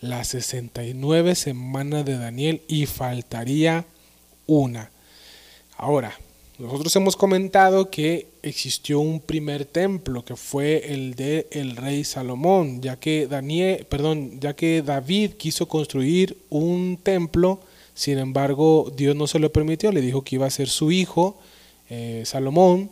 las 0.00 0.28
69 0.28 1.34
semanas 1.34 2.04
de 2.04 2.16
Daniel 2.16 2.62
y 2.68 2.86
faltaría 2.86 3.84
una. 4.46 4.90
Ahora, 5.82 6.12
nosotros 6.58 6.94
hemos 6.96 7.16
comentado 7.16 7.88
que 7.88 8.26
existió 8.42 9.00
un 9.00 9.18
primer 9.18 9.64
templo 9.64 10.22
que 10.22 10.36
fue 10.36 10.92
el 10.92 11.14
de 11.14 11.46
el 11.52 11.74
rey 11.74 12.04
Salomón, 12.04 12.82
ya 12.82 12.96
que 12.96 13.26
Daniel, 13.26 13.86
perdón, 13.88 14.38
ya 14.40 14.54
que 14.54 14.82
David 14.82 15.30
quiso 15.38 15.68
construir 15.68 16.36
un 16.50 16.98
templo, 17.02 17.60
sin 17.94 18.18
embargo 18.18 18.92
Dios 18.94 19.16
no 19.16 19.26
se 19.26 19.38
lo 19.38 19.50
permitió, 19.52 19.90
le 19.90 20.02
dijo 20.02 20.20
que 20.20 20.34
iba 20.34 20.44
a 20.44 20.50
ser 20.50 20.68
su 20.68 20.92
hijo 20.92 21.38
eh, 21.88 22.24
Salomón 22.26 22.90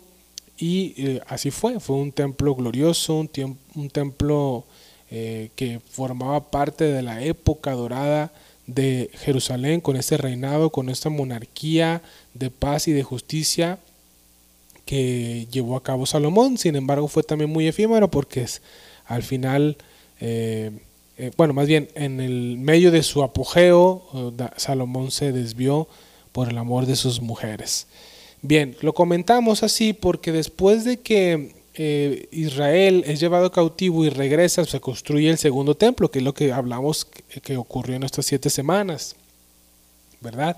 y 0.57 0.95
eh, 0.97 1.21
así 1.27 1.51
fue, 1.51 1.79
fue 1.81 1.97
un 1.97 2.13
templo 2.13 2.55
glorioso, 2.55 3.17
un, 3.17 3.91
templo 3.91 4.65
eh, 5.11 5.51
que 5.57 5.79
formaba 5.91 6.51
parte 6.51 6.85
de 6.85 7.03
la 7.03 7.23
época 7.23 7.73
dorada 7.73 8.33
de 8.69 9.11
Jerusalén, 9.15 9.81
con 9.81 9.97
este 9.97 10.17
reinado, 10.17 10.71
con 10.71 10.91
esta 10.91 11.09
monarquía 11.09 12.03
de 12.35 12.51
paz 12.51 12.87
y 12.87 12.93
de 12.93 13.03
justicia 13.03 13.79
que 14.85 15.49
llevó 15.51 15.75
a 15.75 15.83
cabo 15.83 16.07
Salomón. 16.07 16.59
Sin 16.59 16.77
embargo, 16.77 17.09
fue 17.09 17.23
también 17.23 17.51
muy 17.51 17.67
efímero 17.67 18.11
porque 18.11 18.47
al 19.07 19.23
final, 19.23 19.79
eh, 20.21 20.71
bueno, 21.37 21.55
más 21.55 21.67
bien 21.67 21.89
en 21.95 22.21
el 22.21 22.59
medio 22.59 22.91
de 22.91 23.03
su 23.03 23.23
apogeo, 23.23 24.35
Salomón 24.57 25.11
se 25.11 25.33
desvió 25.33 25.89
por 26.33 26.51
el 26.51 26.59
amor 26.59 26.87
de 26.87 26.95
sus 26.95 27.21
mujeres. 27.21 27.87
Bien, 28.43 28.77
lo 28.83 28.93
comentamos 28.93 29.63
así 29.63 29.95
porque 29.95 30.31
después 30.31 30.85
de 30.85 31.01
que 31.01 31.58
eh, 31.81 32.29
Israel 32.33 33.05
es 33.07 33.21
llevado 33.21 33.53
cautivo 33.53 34.05
y 34.05 34.11
regresa, 34.11 34.65
se 34.65 34.81
construye 34.81 35.31
el 35.31 35.39
segundo 35.39 35.77
templo, 35.77 36.11
que 36.11 36.19
es 36.19 36.25
lo 36.25 36.35
que 36.35 36.53
hablamos 36.53 37.05
que, 37.05 37.57
ocurrió 37.57 37.95
en 37.95 38.03
estas 38.03 38.27
siete 38.27 38.51
semanas, 38.51 39.15
¿verdad? 40.21 40.57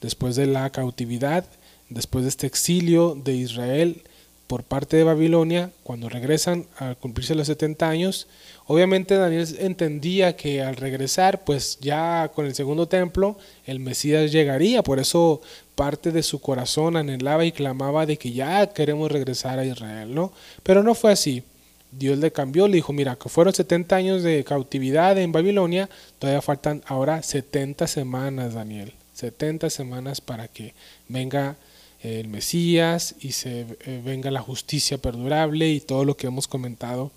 Después 0.00 0.34
de 0.34 0.46
la 0.46 0.70
cautividad, 0.70 1.44
después 1.90 2.24
de 2.24 2.30
este 2.30 2.46
exilio 2.46 3.14
de 3.14 3.34
Israel 3.34 4.02
por 4.46 4.62
parte 4.62 4.96
de 4.96 5.04
Babilonia, 5.04 5.70
cuando 5.82 6.08
regresan 6.08 6.66
a 6.78 6.94
cumplirse 6.94 7.34
los 7.34 7.48
70 7.48 7.88
años, 7.88 8.28
obviamente 8.66 9.16
Daniel 9.16 9.46
entendía 9.58 10.36
que 10.36 10.62
al 10.62 10.76
regresar, 10.76 11.44
pues 11.44 11.78
ya 11.80 12.30
con 12.34 12.46
el 12.46 12.54
segundo 12.54 12.86
templo, 12.86 13.36
el 13.64 13.80
Mesías 13.80 14.30
llegaría, 14.30 14.82
por 14.82 14.98
eso 14.98 15.40
parte 15.74 16.12
de 16.12 16.22
su 16.22 16.40
corazón 16.40 16.96
anhelaba 16.96 17.44
y 17.44 17.52
clamaba 17.52 18.06
de 18.06 18.16
que 18.16 18.32
ya 18.32 18.66
queremos 18.68 19.10
regresar 19.10 19.58
a 19.58 19.64
Israel, 19.64 20.14
¿no? 20.14 20.32
Pero 20.62 20.82
no 20.82 20.94
fue 20.94 21.12
así. 21.12 21.42
Dios 21.90 22.18
le 22.18 22.30
cambió, 22.30 22.68
le 22.68 22.76
dijo, 22.76 22.92
mira, 22.92 23.16
que 23.16 23.28
fueron 23.28 23.54
70 23.54 23.96
años 23.96 24.22
de 24.22 24.44
cautividad 24.44 25.16
en 25.18 25.32
Babilonia, 25.32 25.88
todavía 26.18 26.42
faltan 26.42 26.82
ahora 26.86 27.22
70 27.22 27.86
semanas, 27.86 28.54
Daniel. 28.54 28.92
70 29.14 29.70
semanas 29.70 30.20
para 30.20 30.46
que 30.48 30.74
venga 31.08 31.56
el 32.02 32.28
Mesías 32.28 33.14
y 33.20 33.32
se 33.32 33.66
eh, 33.84 34.02
venga 34.04 34.30
la 34.30 34.42
justicia 34.42 34.98
perdurable 34.98 35.70
y 35.70 35.80
todo 35.80 36.04
lo 36.04 36.16
que 36.16 36.26
hemos 36.26 36.48
comentado 36.48 37.10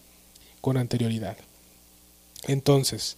con 0.62 0.78
anterioridad. 0.78 1.38
Entonces, 2.48 3.18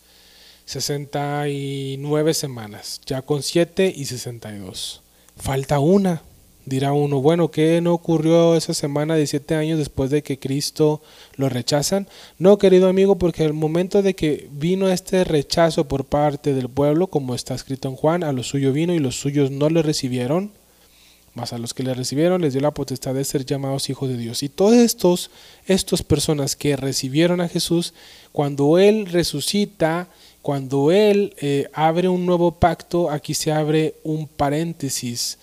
69 0.66 2.34
semanas, 2.34 3.02
ya 3.06 3.22
con 3.22 3.44
7 3.44 3.94
y 3.96 4.06
62 4.06 5.02
falta 5.42 5.80
una. 5.80 6.22
Dirá 6.64 6.94
uno, 6.94 7.22
bueno, 7.22 7.50
¿qué 7.50 7.82
no 7.82 7.92
ocurrió 7.92 8.56
esa 8.56 8.76
semana 8.76 9.16
de 9.16 9.26
siete 9.26 9.56
años 9.56 9.80
después 9.80 10.12
de 10.12 10.22
que 10.22 10.38
Cristo 10.38 11.02
lo 11.36 11.50
rechazan? 11.50 12.08
No, 12.38 12.60
querido 12.60 12.88
amigo, 12.88 13.18
porque 13.18 13.44
el 13.44 13.54
momento 13.54 14.04
de 14.04 14.14
que 14.14 14.48
vino 14.52 14.88
este 14.88 15.24
rechazo 15.24 15.88
por 15.88 16.06
parte 16.06 16.54
del 16.54 16.70
pueblo, 16.70 17.08
como 17.08 17.34
está 17.34 17.56
escrito 17.56 17.90
en 17.90 17.96
Juan, 17.96 18.24
a 18.24 18.32
los 18.32 18.48
suyos 18.48 18.76
vino 18.76 18.94
y 18.94 19.00
los 19.00 19.16
suyos 19.20 19.50
no 19.50 19.70
le 19.70 19.82
recibieron, 19.82 20.52
mas 21.34 21.54
a 21.54 21.58
los 21.58 21.74
que 21.74 21.84
le 21.84 21.94
recibieron 21.94 22.42
les 22.42 22.54
dio 22.54 22.62
la 22.62 22.72
potestad 22.72 23.14
de 23.14 23.24
ser 23.24 23.46
llamados 23.46 23.90
hijos 23.90 24.10
de 24.10 24.18
Dios. 24.18 24.44
Y 24.44 24.50
todos 24.50 24.76
estos, 24.76 25.32
estas 25.66 26.04
personas 26.04 26.56
que 26.56 26.76
recibieron 26.76 27.42
a 27.42 27.48
Jesús, 27.48 27.94
cuando 28.32 28.78
Él 28.78 29.06
resucita, 29.06 30.08
cuando 30.42 30.92
Él 30.92 31.34
eh, 31.40 31.70
abre 31.74 32.10
un 32.10 32.26
nuevo 32.26 32.52
pacto, 32.52 33.10
aquí 33.10 33.34
se 33.34 33.52
abre 33.52 33.96
un 34.04 34.28
paréntesis 34.28 35.38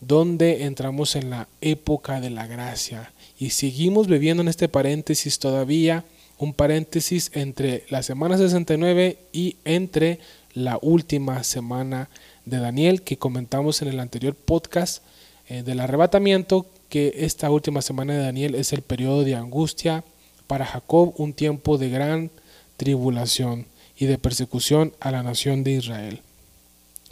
donde 0.00 0.64
entramos 0.64 1.16
en 1.16 1.30
la 1.30 1.48
época 1.60 2.20
de 2.20 2.30
la 2.30 2.46
gracia 2.46 3.12
y 3.38 3.50
seguimos 3.50 4.06
viviendo 4.06 4.42
en 4.42 4.48
este 4.48 4.68
paréntesis 4.68 5.38
todavía, 5.38 6.04
un 6.38 6.52
paréntesis 6.52 7.30
entre 7.34 7.84
la 7.88 8.02
semana 8.02 8.36
69 8.36 9.18
y 9.32 9.56
entre 9.64 10.20
la 10.52 10.78
última 10.82 11.42
semana 11.44 12.08
de 12.44 12.58
Daniel 12.58 13.02
que 13.02 13.18
comentamos 13.18 13.82
en 13.82 13.88
el 13.88 14.00
anterior 14.00 14.34
podcast 14.34 15.02
eh, 15.50 15.64
del 15.64 15.80
arrebatamiento, 15.80 16.64
que 16.88 17.12
esta 17.18 17.50
última 17.50 17.82
semana 17.82 18.14
de 18.14 18.22
Daniel 18.22 18.54
es 18.54 18.72
el 18.72 18.82
periodo 18.82 19.24
de 19.24 19.34
angustia 19.34 20.04
para 20.46 20.64
Jacob, 20.64 21.12
un 21.18 21.32
tiempo 21.32 21.76
de 21.76 21.90
gran 21.90 22.30
tribulación 22.76 23.66
y 23.98 24.06
de 24.06 24.16
persecución 24.16 24.92
a 25.00 25.10
la 25.10 25.24
nación 25.24 25.64
de 25.64 25.72
Israel. 25.72 26.20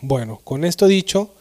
Bueno, 0.03 0.41
con 0.45 0.65
esto 0.65 0.87
dicho, 0.87 1.35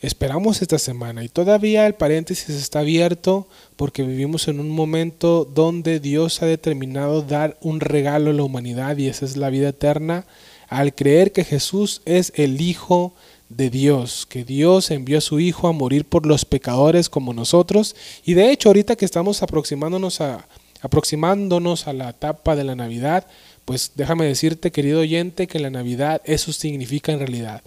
esperamos 0.00 0.62
esta 0.62 0.78
semana 0.78 1.24
y 1.24 1.28
todavía 1.28 1.88
el 1.88 1.94
paréntesis 1.94 2.50
está 2.50 2.78
abierto 2.78 3.48
porque 3.74 4.04
vivimos 4.04 4.46
en 4.46 4.60
un 4.60 4.70
momento 4.70 5.44
donde 5.44 5.98
Dios 5.98 6.40
ha 6.40 6.46
determinado 6.46 7.22
dar 7.22 7.58
un 7.62 7.80
regalo 7.80 8.30
a 8.30 8.34
la 8.34 8.44
humanidad 8.44 8.96
y 8.96 9.08
esa 9.08 9.24
es 9.24 9.36
la 9.36 9.50
vida 9.50 9.70
eterna 9.70 10.24
al 10.68 10.94
creer 10.94 11.32
que 11.32 11.42
Jesús 11.42 12.00
es 12.04 12.32
el 12.36 12.60
Hijo 12.60 13.12
de 13.48 13.70
Dios, 13.70 14.26
que 14.26 14.44
Dios 14.44 14.90
envió 14.90 15.18
a 15.18 15.22
su 15.22 15.40
Hijo 15.40 15.68
a 15.68 15.72
morir 15.72 16.04
por 16.04 16.26
los 16.26 16.44
pecadores 16.44 17.08
como 17.08 17.32
nosotros 17.32 17.96
y 18.24 18.34
de 18.34 18.50
hecho 18.50 18.68
ahorita 18.68 18.96
que 18.96 19.04
estamos 19.04 19.42
aproximándonos 19.42 20.20
a, 20.20 20.46
aproximándonos 20.80 21.86
a 21.86 21.92
la 21.92 22.10
etapa 22.10 22.56
de 22.56 22.64
la 22.64 22.74
Navidad, 22.74 23.26
pues 23.64 23.92
déjame 23.94 24.26
decirte, 24.26 24.72
querido 24.72 25.00
oyente, 25.00 25.46
que 25.46 25.58
la 25.58 25.70
Navidad 25.70 26.22
eso 26.24 26.52
significa 26.52 27.12
en 27.12 27.18
realidad. 27.18 27.62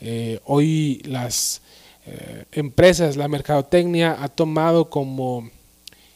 Eh, 0.00 0.40
hoy 0.44 1.02
las 1.04 1.60
eh, 2.06 2.44
empresas, 2.52 3.16
la 3.16 3.28
mercadotecnia 3.28 4.16
ha 4.22 4.28
tomado 4.28 4.88
como 4.88 5.50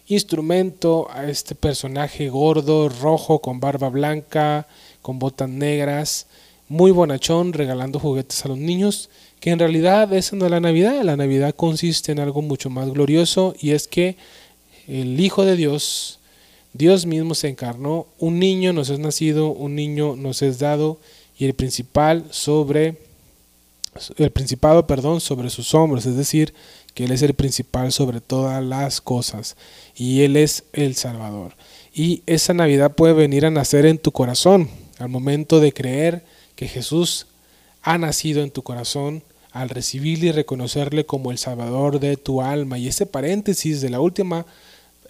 instrumento 0.06 1.08
a 1.10 1.28
este 1.28 1.54
personaje 1.54 2.28
gordo, 2.30 2.88
rojo, 2.88 3.40
con 3.40 3.60
barba 3.60 3.90
blanca, 3.90 4.66
con 5.02 5.18
botas 5.18 5.50
negras, 5.50 6.26
muy 6.68 6.90
bonachón, 6.90 7.52
regalando 7.52 7.98
juguetes 7.98 8.44
a 8.44 8.48
los 8.48 8.58
niños, 8.58 9.10
que 9.40 9.50
en 9.50 9.58
realidad 9.58 10.12
esa 10.12 10.36
no 10.36 10.44
es 10.44 10.50
la 10.50 10.60
Navidad, 10.60 11.02
la 11.02 11.16
Navidad 11.16 11.54
consiste 11.54 12.12
en 12.12 12.20
algo 12.20 12.42
mucho 12.42 12.70
más 12.70 12.90
glorioso 12.90 13.54
y 13.58 13.70
es 13.70 13.88
que 13.88 14.16
el 14.86 15.18
Hijo 15.18 15.44
de 15.44 15.56
Dios, 15.56 16.18
Dios 16.72 17.06
mismo 17.06 17.34
se 17.34 17.48
encarnó, 17.48 18.06
un 18.18 18.38
niño 18.38 18.72
nos 18.72 18.90
es 18.90 18.98
nacido, 18.98 19.50
un 19.50 19.74
niño 19.74 20.16
nos 20.16 20.42
es 20.42 20.58
dado 20.58 20.98
y 21.38 21.46
el 21.46 21.54
principal 21.54 22.24
sobre 22.30 22.96
el 24.16 24.30
principado, 24.30 24.86
perdón, 24.86 25.20
sobre 25.20 25.50
sus 25.50 25.74
hombros, 25.74 26.06
es 26.06 26.16
decir, 26.16 26.54
que 26.94 27.04
él 27.04 27.12
es 27.12 27.22
el 27.22 27.34
principal 27.34 27.92
sobre 27.92 28.20
todas 28.20 28.62
las 28.62 29.00
cosas 29.00 29.56
y 29.94 30.22
él 30.22 30.36
es 30.36 30.64
el 30.72 30.94
Salvador. 30.94 31.54
Y 31.94 32.22
esa 32.26 32.54
Navidad 32.54 32.94
puede 32.94 33.12
venir 33.12 33.46
a 33.46 33.50
nacer 33.50 33.86
en 33.86 33.98
tu 33.98 34.12
corazón 34.12 34.68
al 34.98 35.08
momento 35.08 35.60
de 35.60 35.72
creer 35.72 36.24
que 36.58 36.66
Jesús 36.66 37.28
ha 37.82 37.98
nacido 37.98 38.42
en 38.42 38.50
tu 38.50 38.64
corazón 38.64 39.22
al 39.52 39.68
recibirle 39.68 40.26
y 40.26 40.32
reconocerle 40.32 41.06
como 41.06 41.30
el 41.30 41.38
Salvador 41.38 42.00
de 42.00 42.16
tu 42.16 42.42
alma. 42.42 42.78
Y 42.78 42.88
ese 42.88 43.06
paréntesis 43.06 43.80
de 43.80 43.90
la 43.90 44.00
última, 44.00 44.44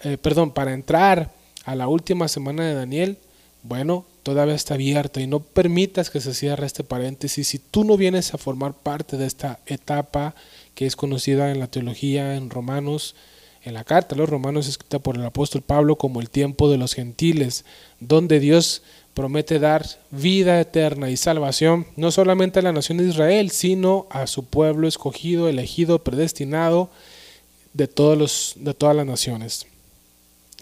eh, 0.03 0.19
perdón, 0.21 0.51
para 0.51 0.75
entrar 0.75 1.31
a 1.65 1.73
la 1.73 1.87
última 1.87 2.27
semana 2.27 2.67
de 2.67 2.75
Daniel, 2.75 3.17
bueno, 3.63 4.05
todavía 4.21 4.53
está 4.53 4.75
abierta 4.75 5.21
y 5.21 5.25
no 5.25 5.39
permitas 5.39 6.11
que 6.11 6.21
se 6.21 6.35
cierre 6.35 6.67
este 6.67 6.83
paréntesis. 6.83 7.47
Si 7.47 7.57
tú 7.57 7.83
no 7.83 7.97
vienes 7.97 8.31
a 8.35 8.37
formar 8.37 8.75
parte 8.75 9.17
de 9.17 9.25
esta 9.25 9.59
etapa 9.65 10.35
que 10.75 10.85
es 10.85 10.95
conocida 10.95 11.49
en 11.49 11.59
la 11.59 11.65
teología, 11.65 12.35
en 12.35 12.51
Romanos, 12.51 13.15
en 13.63 13.73
la 13.73 13.83
carta 13.85 14.13
a 14.13 14.17
los 14.19 14.29
Romanos 14.29 14.67
escrita 14.67 14.99
por 14.99 15.15
el 15.15 15.25
apóstol 15.25 15.63
Pablo 15.63 15.97
como 15.97 16.21
el 16.21 16.29
tiempo 16.29 16.69
de 16.69 16.77
los 16.77 16.93
gentiles, 16.93 17.65
donde 17.99 18.39
Dios 18.39 18.83
promete 19.19 19.59
dar 19.59 19.85
vida 20.11 20.61
eterna 20.61 21.09
y 21.09 21.17
salvación 21.17 21.85
no 21.97 22.09
solamente 22.09 22.59
a 22.59 22.61
la 22.61 22.71
nación 22.71 22.99
de 22.99 23.09
Israel, 23.09 23.51
sino 23.51 24.07
a 24.11 24.27
su 24.27 24.45
pueblo 24.45 24.87
escogido, 24.87 25.49
elegido, 25.49 25.99
predestinado 26.05 26.89
de, 27.73 27.89
todos 27.89 28.17
los, 28.17 28.53
de 28.55 28.73
todas 28.73 28.95
las 28.95 29.05
naciones 29.05 29.67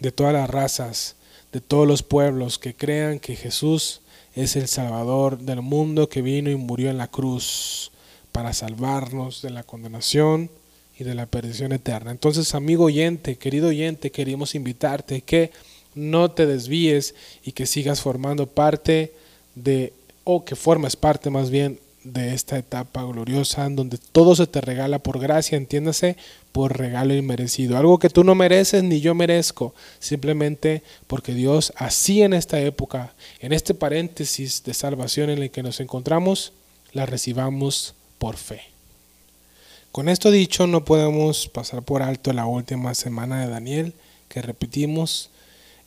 de 0.02 0.12
todas 0.12 0.34
las 0.34 0.50
razas, 0.50 1.18
de 1.52 1.62
todos 1.62 1.88
los 1.88 2.02
pueblos 2.02 2.58
que 2.58 2.74
crean 2.74 3.20
que 3.20 3.36
Jesús 3.36 4.02
es 4.34 4.56
el 4.56 4.68
Salvador 4.68 5.38
del 5.38 5.62
mundo 5.62 6.10
que 6.10 6.24
vino 6.24 6.50
y 6.50 6.56
murió 6.56 6.90
en 6.90 6.98
la 6.98 7.10
cruz 7.10 7.92
para 8.32 8.54
salvarnos 8.54 9.44
de 9.44 9.52
la 9.52 9.62
condenación 9.62 10.50
y 10.98 11.04
de 11.04 11.14
la 11.14 11.28
perdición 11.28 11.74
eterna. 11.74 12.10
Entonces, 12.10 12.56
amigo 12.56 12.86
oyente, 12.86 13.36
querido 13.36 13.68
oyente, 13.68 14.10
queremos 14.10 14.56
invitarte 14.56 15.22
que 15.22 15.52
no 15.98 16.32
te 16.32 16.46
desvíes 16.46 17.16
y 17.44 17.52
que 17.52 17.66
sigas 17.66 18.02
formando 18.02 18.48
parte 18.48 19.14
de, 19.56 19.94
o 20.24 20.46
que 20.46 20.56
formes 20.56 20.96
parte 20.96 21.30
más 21.30 21.50
bien 21.50 21.80
de 22.04 22.34
esta 22.34 22.58
etapa 22.58 23.04
gloriosa 23.04 23.66
en 23.66 23.76
donde 23.76 23.98
todo 23.98 24.36
se 24.36 24.48
te 24.48 24.62
regala 24.62 25.00
por 25.00 25.20
gracia, 25.20 25.58
entiéndase, 25.58 26.16
por 26.52 26.78
regalo 26.78 27.14
inmerecido. 27.14 27.78
Algo 27.78 28.00
que 28.00 28.10
tú 28.10 28.24
no 28.24 28.34
mereces 28.34 28.84
ni 28.84 29.02
yo 29.02 29.14
merezco, 29.14 29.74
simplemente 30.00 30.84
porque 31.08 31.34
Dios 31.34 31.74
así 31.76 32.22
en 32.22 32.34
esta 32.34 32.60
época, 32.62 33.14
en 33.40 33.52
este 33.52 33.74
paréntesis 33.74 34.64
de 34.64 34.74
salvación 34.74 35.30
en 35.30 35.44
el 35.44 35.52
que 35.52 35.64
nos 35.64 35.80
encontramos, 35.80 36.54
la 36.94 37.06
recibamos 37.06 37.94
por 38.18 38.38
fe. 38.38 38.62
Con 39.92 40.10
esto 40.10 40.32
dicho, 40.32 40.68
no 40.68 40.86
podemos 40.86 41.48
pasar 41.48 41.82
por 41.82 42.04
alto 42.04 42.32
la 42.32 42.46
última 42.46 42.94
semana 42.94 43.42
de 43.42 43.50
Daniel, 43.50 43.94
que 44.30 44.42
repetimos, 44.42 45.30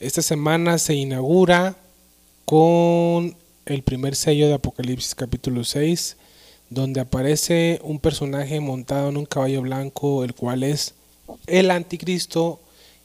esta 0.00 0.22
semana 0.22 0.78
se 0.78 0.94
inaugura 0.94 1.76
con 2.46 3.36
el 3.66 3.82
primer 3.82 4.16
sello 4.16 4.48
de 4.48 4.54
Apocalipsis 4.54 5.14
capítulo 5.14 5.62
6, 5.62 6.16
donde 6.70 7.00
aparece 7.00 7.80
un 7.84 8.00
personaje 8.00 8.60
montado 8.60 9.10
en 9.10 9.18
un 9.18 9.26
caballo 9.26 9.60
blanco, 9.60 10.24
el 10.24 10.34
cual 10.34 10.62
es 10.62 10.94
el 11.46 11.70
anticristo, 11.70 12.60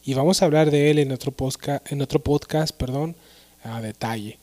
y 0.06 0.14
vamos 0.14 0.42
a 0.42 0.46
hablar 0.46 0.72
de 0.72 0.90
él 0.90 1.00
en 1.00 1.12
otro 1.12 1.34
podcast, 1.34 1.92
en 1.92 2.02
otro 2.02 2.20
podcast 2.20 2.74
perdón, 2.74 3.14
a 3.64 3.82
detalle. 3.82 4.40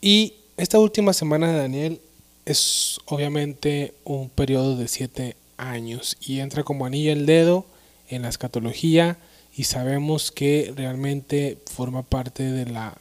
Y 0.00 0.34
esta 0.56 0.80
última 0.80 1.12
semana 1.12 1.52
de 1.52 1.58
Daniel 1.58 2.00
es 2.44 2.98
obviamente 3.06 3.94
un 4.04 4.28
periodo 4.28 4.76
de 4.76 4.88
siete 4.88 5.36
años 5.56 6.16
y 6.20 6.40
entra 6.40 6.64
como 6.64 6.84
anillo 6.84 7.12
el 7.12 7.26
dedo 7.26 7.64
en 8.08 8.22
la 8.22 8.28
escatología 8.28 9.18
y 9.56 9.64
sabemos 9.64 10.30
que 10.30 10.72
realmente 10.74 11.58
forma 11.66 12.02
parte 12.02 12.42
de 12.42 12.66
la 12.66 12.96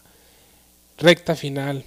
recta 0.97 1.35
final 1.35 1.83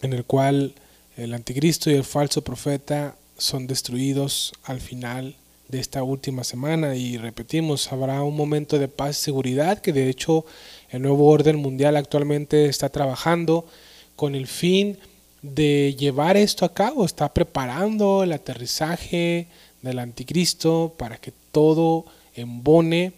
en 0.00 0.12
el 0.12 0.24
cual 0.24 0.74
el 1.16 1.34
anticristo 1.34 1.90
y 1.90 1.94
el 1.94 2.04
falso 2.04 2.42
profeta 2.42 3.16
son 3.36 3.66
destruidos 3.66 4.52
al 4.64 4.80
final 4.80 5.36
de 5.68 5.80
esta 5.80 6.02
última 6.02 6.44
semana. 6.44 6.96
Y 6.96 7.18
repetimos, 7.18 7.92
habrá 7.92 8.22
un 8.22 8.36
momento 8.36 8.78
de 8.78 8.88
paz 8.88 9.18
y 9.18 9.24
seguridad 9.24 9.80
que 9.80 9.92
de 9.92 10.08
hecho 10.08 10.44
el 10.90 11.02
nuevo 11.02 11.28
orden 11.28 11.56
mundial 11.56 11.96
actualmente 11.96 12.66
está 12.66 12.88
trabajando 12.88 13.66
con 14.16 14.34
el 14.34 14.46
fin 14.46 14.98
de 15.42 15.94
llevar 15.98 16.36
esto 16.36 16.64
a 16.64 16.72
cabo, 16.72 17.04
está 17.04 17.32
preparando 17.34 18.22
el 18.22 18.32
aterrizaje 18.32 19.48
del 19.82 19.98
anticristo 19.98 20.94
para 20.96 21.18
que 21.18 21.32
todo 21.50 22.06
embone 22.34 23.12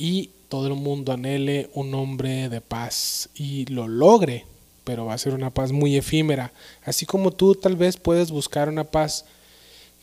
y 0.00 0.30
todo 0.48 0.66
el 0.66 0.74
mundo 0.74 1.12
anhele 1.12 1.70
un 1.74 1.94
hombre 1.94 2.48
de 2.48 2.60
paz 2.60 3.28
y 3.34 3.66
lo 3.66 3.86
logre 3.86 4.46
pero 4.90 5.04
va 5.04 5.14
a 5.14 5.18
ser 5.18 5.34
una 5.34 5.50
paz 5.50 5.70
muy 5.70 5.96
efímera. 5.96 6.52
Así 6.82 7.06
como 7.06 7.30
tú 7.30 7.54
tal 7.54 7.76
vez 7.76 7.96
puedes 7.96 8.32
buscar 8.32 8.68
una 8.68 8.82
paz 8.82 9.24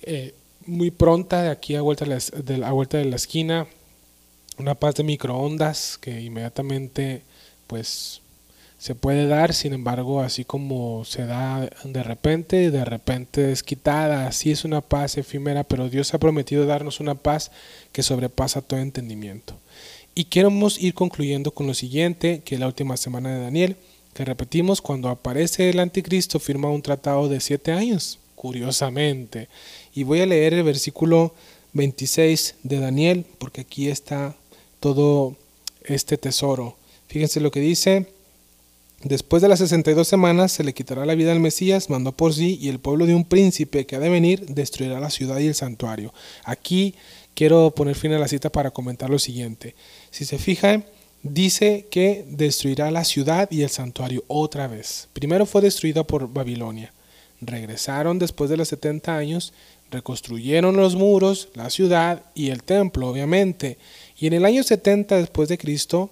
eh, 0.02 0.34
muy 0.66 0.92
pronta 0.92 1.42
de 1.42 1.50
aquí 1.50 1.76
a 1.76 1.82
vuelta 1.82 2.06
de, 2.06 2.58
la, 2.58 2.72
vuelta 2.72 2.98
de 2.98 3.06
la 3.06 3.16
esquina, 3.18 3.68
una 4.58 4.76
paz 4.76 4.96
de 4.96 5.04
microondas 5.04 5.98
que 5.98 6.22
inmediatamente 6.22 7.24
pues 7.68 8.22
se 8.78 8.94
puede 8.94 9.28
dar, 9.28 9.54
sin 9.54 9.74
embargo, 9.74 10.22
así 10.22 10.46
como 10.46 11.04
se 11.04 11.26
da 11.26 11.68
de 11.84 12.04
repente, 12.04 12.70
de 12.70 12.86
repente 12.86 13.52
es 13.52 13.64
quitada, 13.64 14.28
así 14.28 14.52
es 14.52 14.66
una 14.66 14.82
paz 14.82 15.18
efímera, 15.18 15.64
pero 15.64 15.90
Dios 15.90 16.14
ha 16.14 16.20
prometido 16.20 16.66
darnos 16.66 17.00
una 17.00 17.16
paz 17.16 17.52
que 17.92 18.04
sobrepasa 18.04 18.62
todo 18.62 18.80
entendimiento. 18.80 19.56
Y 20.14 20.26
queremos 20.26 20.80
ir 20.80 20.94
concluyendo 20.94 21.52
con 21.52 21.66
lo 21.66 21.74
siguiente, 21.74 22.42
que 22.46 22.60
la 22.60 22.68
última 22.68 22.98
semana 22.98 23.34
de 23.34 23.42
Daniel, 23.42 23.78
que 24.14 24.26
repetimos, 24.26 24.82
cuando 24.82 25.10
aparece 25.10 25.70
el 25.70 25.80
anticristo 25.80 26.40
firma 26.40 26.70
un 26.70 26.82
tratado 26.82 27.30
de 27.30 27.40
siete 27.40 27.72
años, 27.72 28.20
curiosamente. 28.36 29.48
Y 29.94 30.04
voy 30.04 30.22
a 30.22 30.26
leer 30.28 30.54
el 30.54 30.64
versículo 30.64 31.34
26 31.74 32.56
de 32.64 32.80
Daniel, 32.80 33.26
porque 33.38 33.62
aquí 33.62 33.90
está 33.90 34.36
todo 34.80 35.36
este 35.84 36.18
tesoro. 36.18 36.78
Fíjense 37.08 37.40
lo 37.40 37.52
que 37.52 37.60
dice. 37.60 38.17
Después 39.04 39.44
de 39.44 39.48
las 39.48 39.60
62 39.60 40.08
semanas 40.08 40.52
se 40.52 40.64
le 40.64 40.74
quitará 40.74 41.06
la 41.06 41.14
vida 41.14 41.32
al 41.32 41.40
Mesías, 41.40 41.90
mandó 41.90 42.14
por 42.14 42.34
sí, 42.34 42.58
y 42.60 42.70
el 42.70 42.80
pueblo 42.80 43.06
de 43.06 43.14
un 43.14 43.26
príncipe 43.26 43.86
que 43.86 43.96
ha 43.96 44.00
de 44.00 44.10
venir 44.10 44.48
destruirá 44.48 45.00
la 45.00 45.12
ciudad 45.12 45.38
y 45.38 45.48
el 45.48 45.54
santuario. 45.54 46.14
Aquí 46.44 46.96
quiero 47.36 47.72
poner 47.76 47.96
fin 47.96 48.14
a 48.14 48.20
la 48.20 48.28
cita 48.28 48.52
para 48.52 48.72
comentar 48.72 49.12
lo 49.12 49.20
siguiente. 49.20 49.76
Si 50.10 50.26
se 50.26 50.40
fijan, 50.40 50.84
dice 51.22 51.86
que 51.92 52.26
destruirá 52.28 52.90
la 52.90 53.04
ciudad 53.04 53.50
y 53.52 53.62
el 53.62 53.70
santuario 53.70 54.24
otra 54.28 54.68
vez. 54.68 55.10
Primero 55.14 55.46
fue 55.46 55.62
destruida 55.62 56.04
por 56.04 56.34
Babilonia. 56.34 56.92
Regresaron 57.40 58.18
después 58.18 58.50
de 58.50 58.58
los 58.58 58.70
70 58.70 59.16
años, 59.16 59.54
reconstruyeron 59.92 60.76
los 60.76 60.96
muros, 60.96 61.50
la 61.54 61.70
ciudad 61.70 62.24
y 62.34 62.50
el 62.50 62.64
templo, 62.64 63.08
obviamente. 63.08 63.78
Y 64.18 64.26
en 64.26 64.34
el 64.34 64.46
año 64.46 64.64
70 64.64 65.18
después 65.18 65.50
de 65.50 65.60
Cristo, 65.60 66.10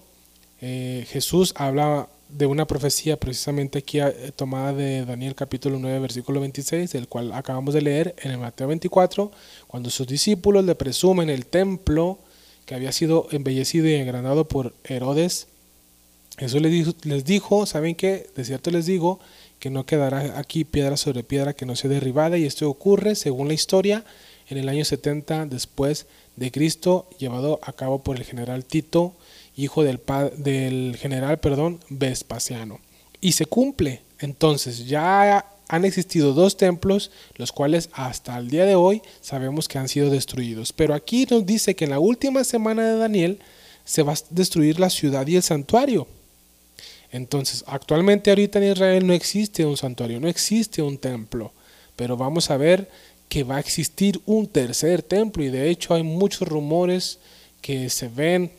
eh, 0.62 1.06
Jesús 1.10 1.52
habla 1.58 2.10
de 2.30 2.46
una 2.46 2.66
profecía 2.66 3.18
precisamente 3.18 3.80
aquí 3.80 4.00
eh, 4.00 4.32
tomada 4.36 4.74
de 4.74 5.06
Daniel 5.06 5.36
capítulo 5.36 5.78
9 5.80 6.00
versículo 6.00 6.40
26, 6.40 6.92
del 6.92 7.08
cual 7.08 7.32
acabamos 7.34 7.74
de 7.74 7.82
leer 7.82 8.16
en 8.22 8.32
el 8.32 8.38
Mateo 8.38 8.68
24, 8.68 9.32
cuando 9.68 9.90
sus 9.90 10.08
discípulos 10.08 10.66
le 10.66 10.76
presumen 10.76 11.30
el 11.30 11.46
templo 11.46 12.18
que 12.66 12.76
había 12.76 12.92
sido 12.92 13.28
embellecido 13.32 13.88
y 13.88 13.96
engranado 13.96 14.48
por 14.48 14.74
Herodes, 14.84 15.48
Jesús 16.38 16.62
les 16.62 16.72
dijo, 16.72 16.94
les 17.04 17.26
dijo, 17.26 17.66
¿saben 17.66 17.96
qué? 17.96 18.28
De 18.36 18.44
cierto 18.44 18.72
les 18.72 18.86
digo 18.86 19.20
que 19.60 19.70
no 19.70 19.86
quedará 19.86 20.38
aquí 20.38 20.66
piedra 20.66 20.98
sobre 20.98 21.24
piedra 21.24 21.54
que 21.54 21.66
no 21.66 21.76
sea 21.76 21.90
derribada, 21.90 22.38
y 22.38 22.46
esto 22.46 22.70
ocurre, 22.70 23.16
según 23.16 23.48
la 23.48 23.54
historia, 23.54 24.04
en 24.50 24.58
el 24.58 24.70
año 24.70 24.84
70 24.84 25.46
después 25.46 26.08
de 26.36 26.52
Cristo, 26.52 27.08
llevado 27.18 27.60
a 27.64 27.74
cabo 27.74 28.04
por 28.04 28.18
el 28.18 28.24
general 28.24 28.66
Tito, 28.66 29.14
hijo 29.56 29.84
del, 29.84 30.00
del 30.38 30.98
general 30.98 31.40
perdón, 31.40 31.80
Vespasiano. 31.90 32.80
Y 33.22 33.34
se 33.34 33.46
cumple. 33.46 34.02
Entonces, 34.20 34.88
ya 34.88 35.46
han 35.68 35.86
existido 35.86 36.34
dos 36.34 36.58
templos, 36.58 37.12
los 37.36 37.52
cuales 37.52 37.90
hasta 37.94 38.38
el 38.38 38.50
día 38.50 38.66
de 38.66 38.76
hoy 38.76 39.02
sabemos 39.22 39.68
que 39.68 39.78
han 39.78 39.90
sido 39.90 40.10
destruidos. 40.10 40.74
Pero 40.74 40.94
aquí 40.94 41.26
nos 41.30 41.46
dice 41.46 41.76
que 41.76 41.86
en 41.86 41.92
la 41.92 42.00
última 42.00 42.44
semana 42.44 42.88
de 42.88 42.98
Daniel 42.98 43.40
se 43.84 44.04
va 44.04 44.14
a 44.14 44.18
destruir 44.30 44.80
la 44.80 44.90
ciudad 44.90 45.26
y 45.28 45.36
el 45.36 45.44
santuario. 45.44 46.08
Entonces, 47.12 47.64
actualmente 47.68 48.30
ahorita 48.30 48.60
en 48.60 48.72
Israel 48.72 49.08
no 49.08 49.14
existe 49.14 49.66
un 49.66 49.78
santuario, 49.78 50.20
no 50.20 50.28
existe 50.28 50.82
un 50.82 50.98
templo, 50.98 51.54
pero 51.96 52.18
vamos 52.18 52.50
a 52.52 52.58
ver 52.58 52.90
que 53.30 53.44
va 53.44 53.58
a 53.58 53.60
existir 53.60 54.20
un 54.26 54.48
tercer 54.48 55.02
templo 55.02 55.44
y 55.44 55.50
de 55.50 55.70
hecho 55.70 55.94
hay 55.94 56.04
muchos 56.04 56.48
rumores 56.48 57.20
que 57.62 57.90
se 57.90 58.08
ven 58.08 58.52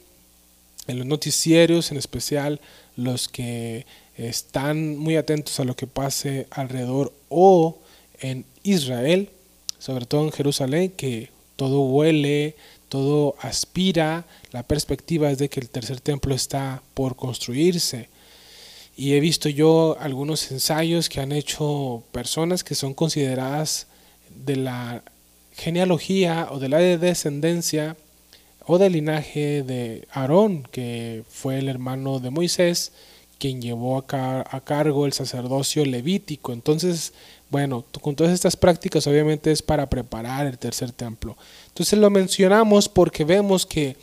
en 0.86 0.98
los 0.98 1.06
noticieros, 1.06 1.90
en 1.90 1.98
especial 1.98 2.60
los 2.96 3.28
que 3.28 3.86
están 4.16 4.96
muy 4.96 5.16
atentos 5.16 5.60
a 5.60 5.64
lo 5.64 5.76
que 5.76 5.86
pase 5.86 6.46
alrededor 6.50 7.12
o 7.28 7.78
en 8.20 8.44
Israel, 8.62 9.30
sobre 9.78 10.06
todo 10.06 10.24
en 10.24 10.32
Jerusalén, 10.32 10.90
que 10.90 11.30
todo 11.56 11.80
huele, 11.82 12.56
todo 12.88 13.34
aspira, 13.40 14.26
la 14.52 14.62
perspectiva 14.62 15.30
es 15.30 15.38
de 15.38 15.48
que 15.48 15.60
el 15.60 15.68
tercer 15.68 16.00
templo 16.00 16.34
está 16.34 16.82
por 16.94 17.16
construirse. 17.16 18.08
Y 18.96 19.12
he 19.12 19.20
visto 19.20 19.48
yo 19.48 19.96
algunos 20.00 20.50
ensayos 20.50 21.08
que 21.08 21.20
han 21.20 21.32
hecho 21.32 22.02
personas 22.12 22.64
que 22.64 22.74
son 22.74 22.94
consideradas 22.94 23.88
de 24.34 24.56
la 24.56 25.02
genealogía 25.52 26.48
o 26.50 26.58
de 26.58 26.68
la 26.68 26.78
descendencia 26.78 27.96
o 28.66 28.78
del 28.78 28.94
linaje 28.94 29.62
de 29.62 30.06
Aarón, 30.10 30.64
que 30.70 31.22
fue 31.28 31.58
el 31.58 31.68
hermano 31.68 32.18
de 32.18 32.30
Moisés, 32.30 32.92
quien 33.38 33.60
llevó 33.60 33.98
a, 33.98 34.60
cargo 34.64 35.06
el 35.06 35.12
sacerdocio 35.12 35.84
levítico. 35.84 36.52
Entonces, 36.52 37.12
bueno, 37.50 37.84
con 38.00 38.16
todas 38.16 38.32
estas 38.32 38.56
prácticas 38.56 39.06
obviamente 39.06 39.52
es 39.52 39.62
para 39.62 39.88
preparar 39.88 40.46
el 40.46 40.58
tercer 40.58 40.90
templo. 40.90 41.36
Entonces 41.68 41.98
lo 41.98 42.10
mencionamos 42.10 42.88
porque 42.88 43.24
vemos 43.24 43.66
que 43.66 43.96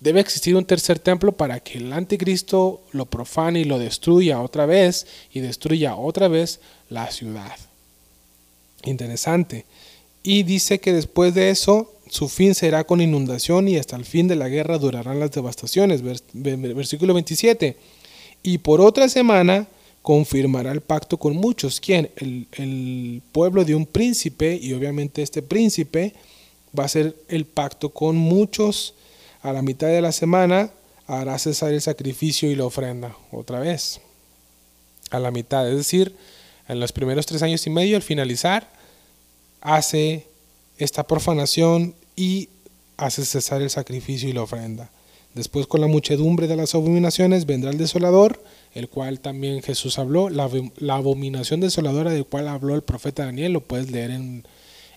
debe 0.00 0.20
existir 0.20 0.56
un 0.56 0.64
tercer 0.64 0.98
templo 0.98 1.32
para 1.32 1.60
que 1.60 1.78
el 1.78 1.92
anticristo 1.92 2.82
lo 2.92 3.06
profane 3.06 3.60
y 3.60 3.64
lo 3.64 3.78
destruya 3.78 4.40
otra 4.40 4.66
vez 4.66 5.06
y 5.32 5.40
destruya 5.40 5.94
otra 5.94 6.28
vez 6.28 6.60
la 6.88 7.10
ciudad. 7.10 7.56
Interesante. 8.82 9.66
Y 10.22 10.42
dice 10.42 10.80
que 10.80 10.92
después 10.92 11.34
de 11.34 11.50
eso 11.50 11.93
su 12.14 12.28
fin 12.28 12.54
será 12.54 12.84
con 12.84 13.00
inundación 13.00 13.66
y 13.66 13.76
hasta 13.76 13.96
el 13.96 14.04
fin 14.04 14.28
de 14.28 14.36
la 14.36 14.48
guerra 14.48 14.78
durarán 14.78 15.18
las 15.18 15.32
devastaciones. 15.32 16.00
Versículo 16.32 17.12
27 17.12 17.76
y 18.40 18.58
por 18.58 18.80
otra 18.80 19.08
semana 19.08 19.66
confirmará 20.00 20.70
el 20.70 20.80
pacto 20.80 21.18
con 21.18 21.34
muchos. 21.34 21.80
¿Quién? 21.80 22.08
El, 22.14 23.20
pueblo 23.32 23.64
de 23.64 23.74
un 23.74 23.84
príncipe 23.84 24.56
y 24.62 24.74
obviamente 24.74 25.22
este 25.22 25.42
príncipe 25.42 26.14
va 26.78 26.84
a 26.84 26.88
ser 26.88 27.16
el 27.26 27.46
pacto 27.46 27.88
con 27.88 28.14
muchos. 28.14 28.94
A 29.42 29.52
la 29.52 29.62
mitad 29.62 29.88
de 29.88 30.00
la 30.00 30.12
semana 30.12 30.70
hará 31.08 31.36
cesar 31.40 31.72
el 31.72 31.80
sacrificio 31.80 32.48
y 32.48 32.54
la 32.54 32.64
ofrenda 32.64 33.16
otra 33.32 33.58
vez. 33.58 34.00
A 35.10 35.18
la 35.18 35.32
mitad, 35.32 35.68
es 35.68 35.76
decir, 35.76 36.14
en 36.68 36.78
los 36.78 36.92
primeros 36.92 37.26
tres 37.26 37.42
años 37.42 37.66
y 37.66 37.70
medio, 37.70 37.96
al 37.96 38.02
finalizar, 38.02 38.70
hace 39.60 40.28
esta 40.78 41.02
profanación 41.02 41.94
y 42.16 42.48
hace 42.96 43.24
cesar 43.24 43.62
el 43.62 43.70
sacrificio 43.70 44.28
y 44.28 44.32
la 44.32 44.42
ofrenda. 44.42 44.90
Después 45.34 45.66
con 45.66 45.80
la 45.80 45.88
muchedumbre 45.88 46.46
de 46.46 46.56
las 46.56 46.74
abominaciones 46.74 47.44
vendrá 47.44 47.70
el 47.70 47.78
desolador, 47.78 48.42
el 48.72 48.88
cual 48.88 49.18
también 49.18 49.62
Jesús 49.62 49.98
habló, 49.98 50.30
la, 50.30 50.44
abominación 50.94 51.60
desoladora 51.60 52.12
del 52.12 52.24
cual 52.24 52.46
habló 52.46 52.74
el 52.76 52.82
profeta 52.82 53.24
Daniel, 53.24 53.52
lo 53.52 53.60
puedes 53.60 53.90
leer 53.90 54.12
en, 54.12 54.44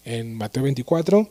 en 0.06 0.36
Mateo 0.36 0.64
24, 0.64 1.28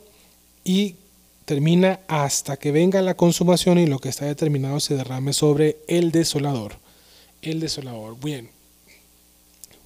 y 0.64 0.96
termina 1.44 2.00
hasta 2.08 2.56
que 2.56 2.72
venga 2.72 3.00
la 3.00 3.14
consumación 3.14 3.78
y 3.78 3.86
lo 3.86 4.00
que 4.00 4.08
está 4.08 4.24
determinado 4.24 4.80
se 4.80 4.96
derrame 4.96 5.32
sobre 5.32 5.76
el 5.86 6.10
desolador. 6.10 6.74
El 7.42 7.60
desolador. 7.60 8.18
Bien. 8.18 8.50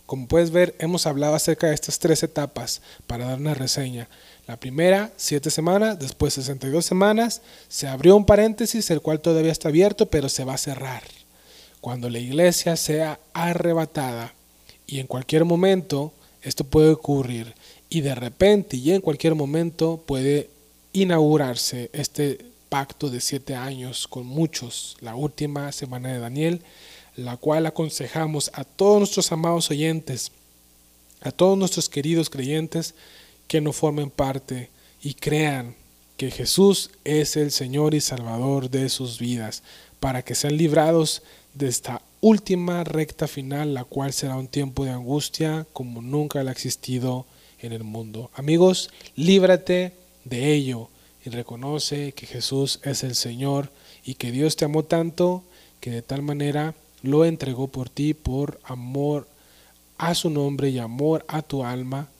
Como 0.06 0.26
puedes 0.26 0.50
ver, 0.50 0.74
hemos 0.78 1.06
hablado 1.06 1.34
acerca 1.34 1.68
de 1.68 1.74
estas 1.74 1.98
tres 1.98 2.22
etapas 2.22 2.80
para 3.06 3.26
dar 3.26 3.38
una 3.38 3.54
reseña. 3.54 4.08
La 4.50 4.56
primera, 4.56 5.12
siete 5.16 5.48
semanas, 5.48 5.96
después 6.00 6.34
62 6.34 6.84
semanas, 6.84 7.40
se 7.68 7.86
abrió 7.86 8.16
un 8.16 8.26
paréntesis, 8.26 8.90
el 8.90 9.00
cual 9.00 9.20
todavía 9.20 9.52
está 9.52 9.68
abierto, 9.68 10.06
pero 10.06 10.28
se 10.28 10.42
va 10.42 10.54
a 10.54 10.58
cerrar. 10.58 11.04
Cuando 11.80 12.10
la 12.10 12.18
iglesia 12.18 12.74
sea 12.74 13.20
arrebatada, 13.32 14.34
y 14.88 14.98
en 14.98 15.06
cualquier 15.06 15.44
momento 15.44 16.12
esto 16.42 16.64
puede 16.64 16.90
ocurrir, 16.90 17.54
y 17.88 18.00
de 18.00 18.12
repente 18.16 18.76
y 18.76 18.90
en 18.90 19.02
cualquier 19.02 19.36
momento 19.36 20.02
puede 20.04 20.50
inaugurarse 20.92 21.88
este 21.92 22.44
pacto 22.68 23.08
de 23.08 23.20
siete 23.20 23.54
años 23.54 24.08
con 24.08 24.26
muchos, 24.26 24.96
la 25.00 25.14
última 25.14 25.70
semana 25.70 26.12
de 26.12 26.18
Daniel, 26.18 26.62
la 27.14 27.36
cual 27.36 27.66
aconsejamos 27.66 28.50
a 28.52 28.64
todos 28.64 28.98
nuestros 28.98 29.30
amados 29.30 29.70
oyentes, 29.70 30.32
a 31.20 31.30
todos 31.30 31.56
nuestros 31.56 31.88
queridos 31.88 32.28
creyentes, 32.28 32.96
que 33.50 33.60
no 33.60 33.72
formen 33.72 34.10
parte 34.10 34.70
y 35.02 35.14
crean 35.14 35.74
que 36.16 36.30
Jesús 36.30 36.92
es 37.02 37.36
el 37.36 37.50
Señor 37.50 37.94
y 37.94 38.00
Salvador 38.00 38.70
de 38.70 38.88
sus 38.88 39.18
vidas, 39.18 39.64
para 39.98 40.22
que 40.22 40.36
sean 40.36 40.56
librados 40.56 41.24
de 41.54 41.66
esta 41.66 42.00
última 42.20 42.84
recta 42.84 43.26
final, 43.26 43.74
la 43.74 43.82
cual 43.82 44.12
será 44.12 44.36
un 44.36 44.46
tiempo 44.46 44.84
de 44.84 44.92
angustia 44.92 45.66
como 45.72 46.00
nunca 46.00 46.38
ha 46.38 46.50
existido 46.52 47.26
en 47.58 47.72
el 47.72 47.82
mundo. 47.82 48.30
Amigos, 48.34 48.88
líbrate 49.16 49.94
de 50.24 50.52
ello 50.52 50.88
y 51.24 51.30
reconoce 51.30 52.12
que 52.12 52.26
Jesús 52.26 52.78
es 52.84 53.02
el 53.02 53.16
Señor 53.16 53.72
y 54.04 54.14
que 54.14 54.30
Dios 54.30 54.54
te 54.54 54.64
amó 54.64 54.84
tanto 54.84 55.42
que 55.80 55.90
de 55.90 56.02
tal 56.02 56.22
manera 56.22 56.76
lo 57.02 57.24
entregó 57.24 57.66
por 57.66 57.88
ti 57.88 58.14
por 58.14 58.60
amor 58.62 59.26
a 59.98 60.14
su 60.14 60.30
nombre 60.30 60.68
y 60.68 60.78
amor 60.78 61.24
a 61.26 61.42
tu 61.42 61.64
alma 61.64 62.10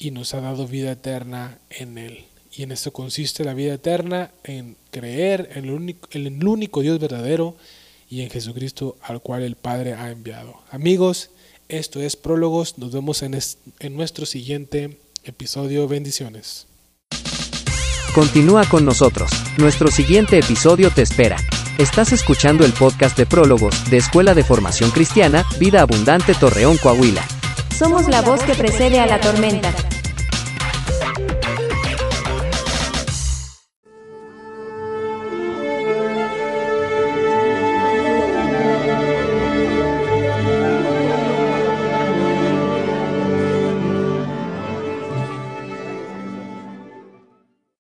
y 0.00 0.10
nos 0.10 0.34
ha 0.34 0.40
dado 0.40 0.66
vida 0.66 0.90
eterna 0.92 1.58
en 1.68 1.98
Él. 1.98 2.24
Y 2.50 2.64
en 2.64 2.72
esto 2.72 2.92
consiste 2.92 3.44
la 3.44 3.54
vida 3.54 3.74
eterna, 3.74 4.32
en 4.42 4.76
creer 4.90 5.50
en 5.54 5.66
el 5.66 6.44
único, 6.48 6.80
Dios 6.80 6.98
verdadero 6.98 7.54
y 8.08 8.22
en 8.22 8.30
Jesucristo 8.30 8.96
al 9.02 9.20
cual 9.20 9.42
el 9.42 9.54
Padre 9.54 9.92
ha 9.92 10.10
enviado. 10.10 10.54
Amigos, 10.72 11.30
esto 11.68 12.00
es 12.00 12.16
Prólogos. 12.16 12.78
Nos 12.78 12.90
vemos 12.92 13.22
en, 13.22 13.38
en 13.78 13.94
nuestro 13.94 14.26
siguiente 14.26 14.98
episodio. 15.22 15.86
Bendiciones. 15.86 16.66
Continúa 18.14 18.68
con 18.68 18.84
nosotros. 18.84 19.30
Nuestro 19.58 19.88
siguiente 19.92 20.38
episodio 20.38 20.90
te 20.90 21.02
espera. 21.02 21.36
Estás 21.78 22.12
escuchando 22.12 22.64
el 22.64 22.72
podcast 22.72 23.16
de 23.16 23.26
Prólogos 23.26 23.88
de 23.90 23.98
Escuela 23.98 24.34
de 24.34 24.42
Formación 24.42 24.90
Cristiana, 24.90 25.46
Vida 25.60 25.82
Abundante 25.82 26.34
Torreón, 26.34 26.78
Coahuila. 26.78 27.39
Somos 27.80 28.08
la 28.08 28.20
voz 28.20 28.42
que 28.42 28.52
precede 28.54 29.00
a 29.00 29.06
la 29.06 29.18
tormenta. 29.18 29.72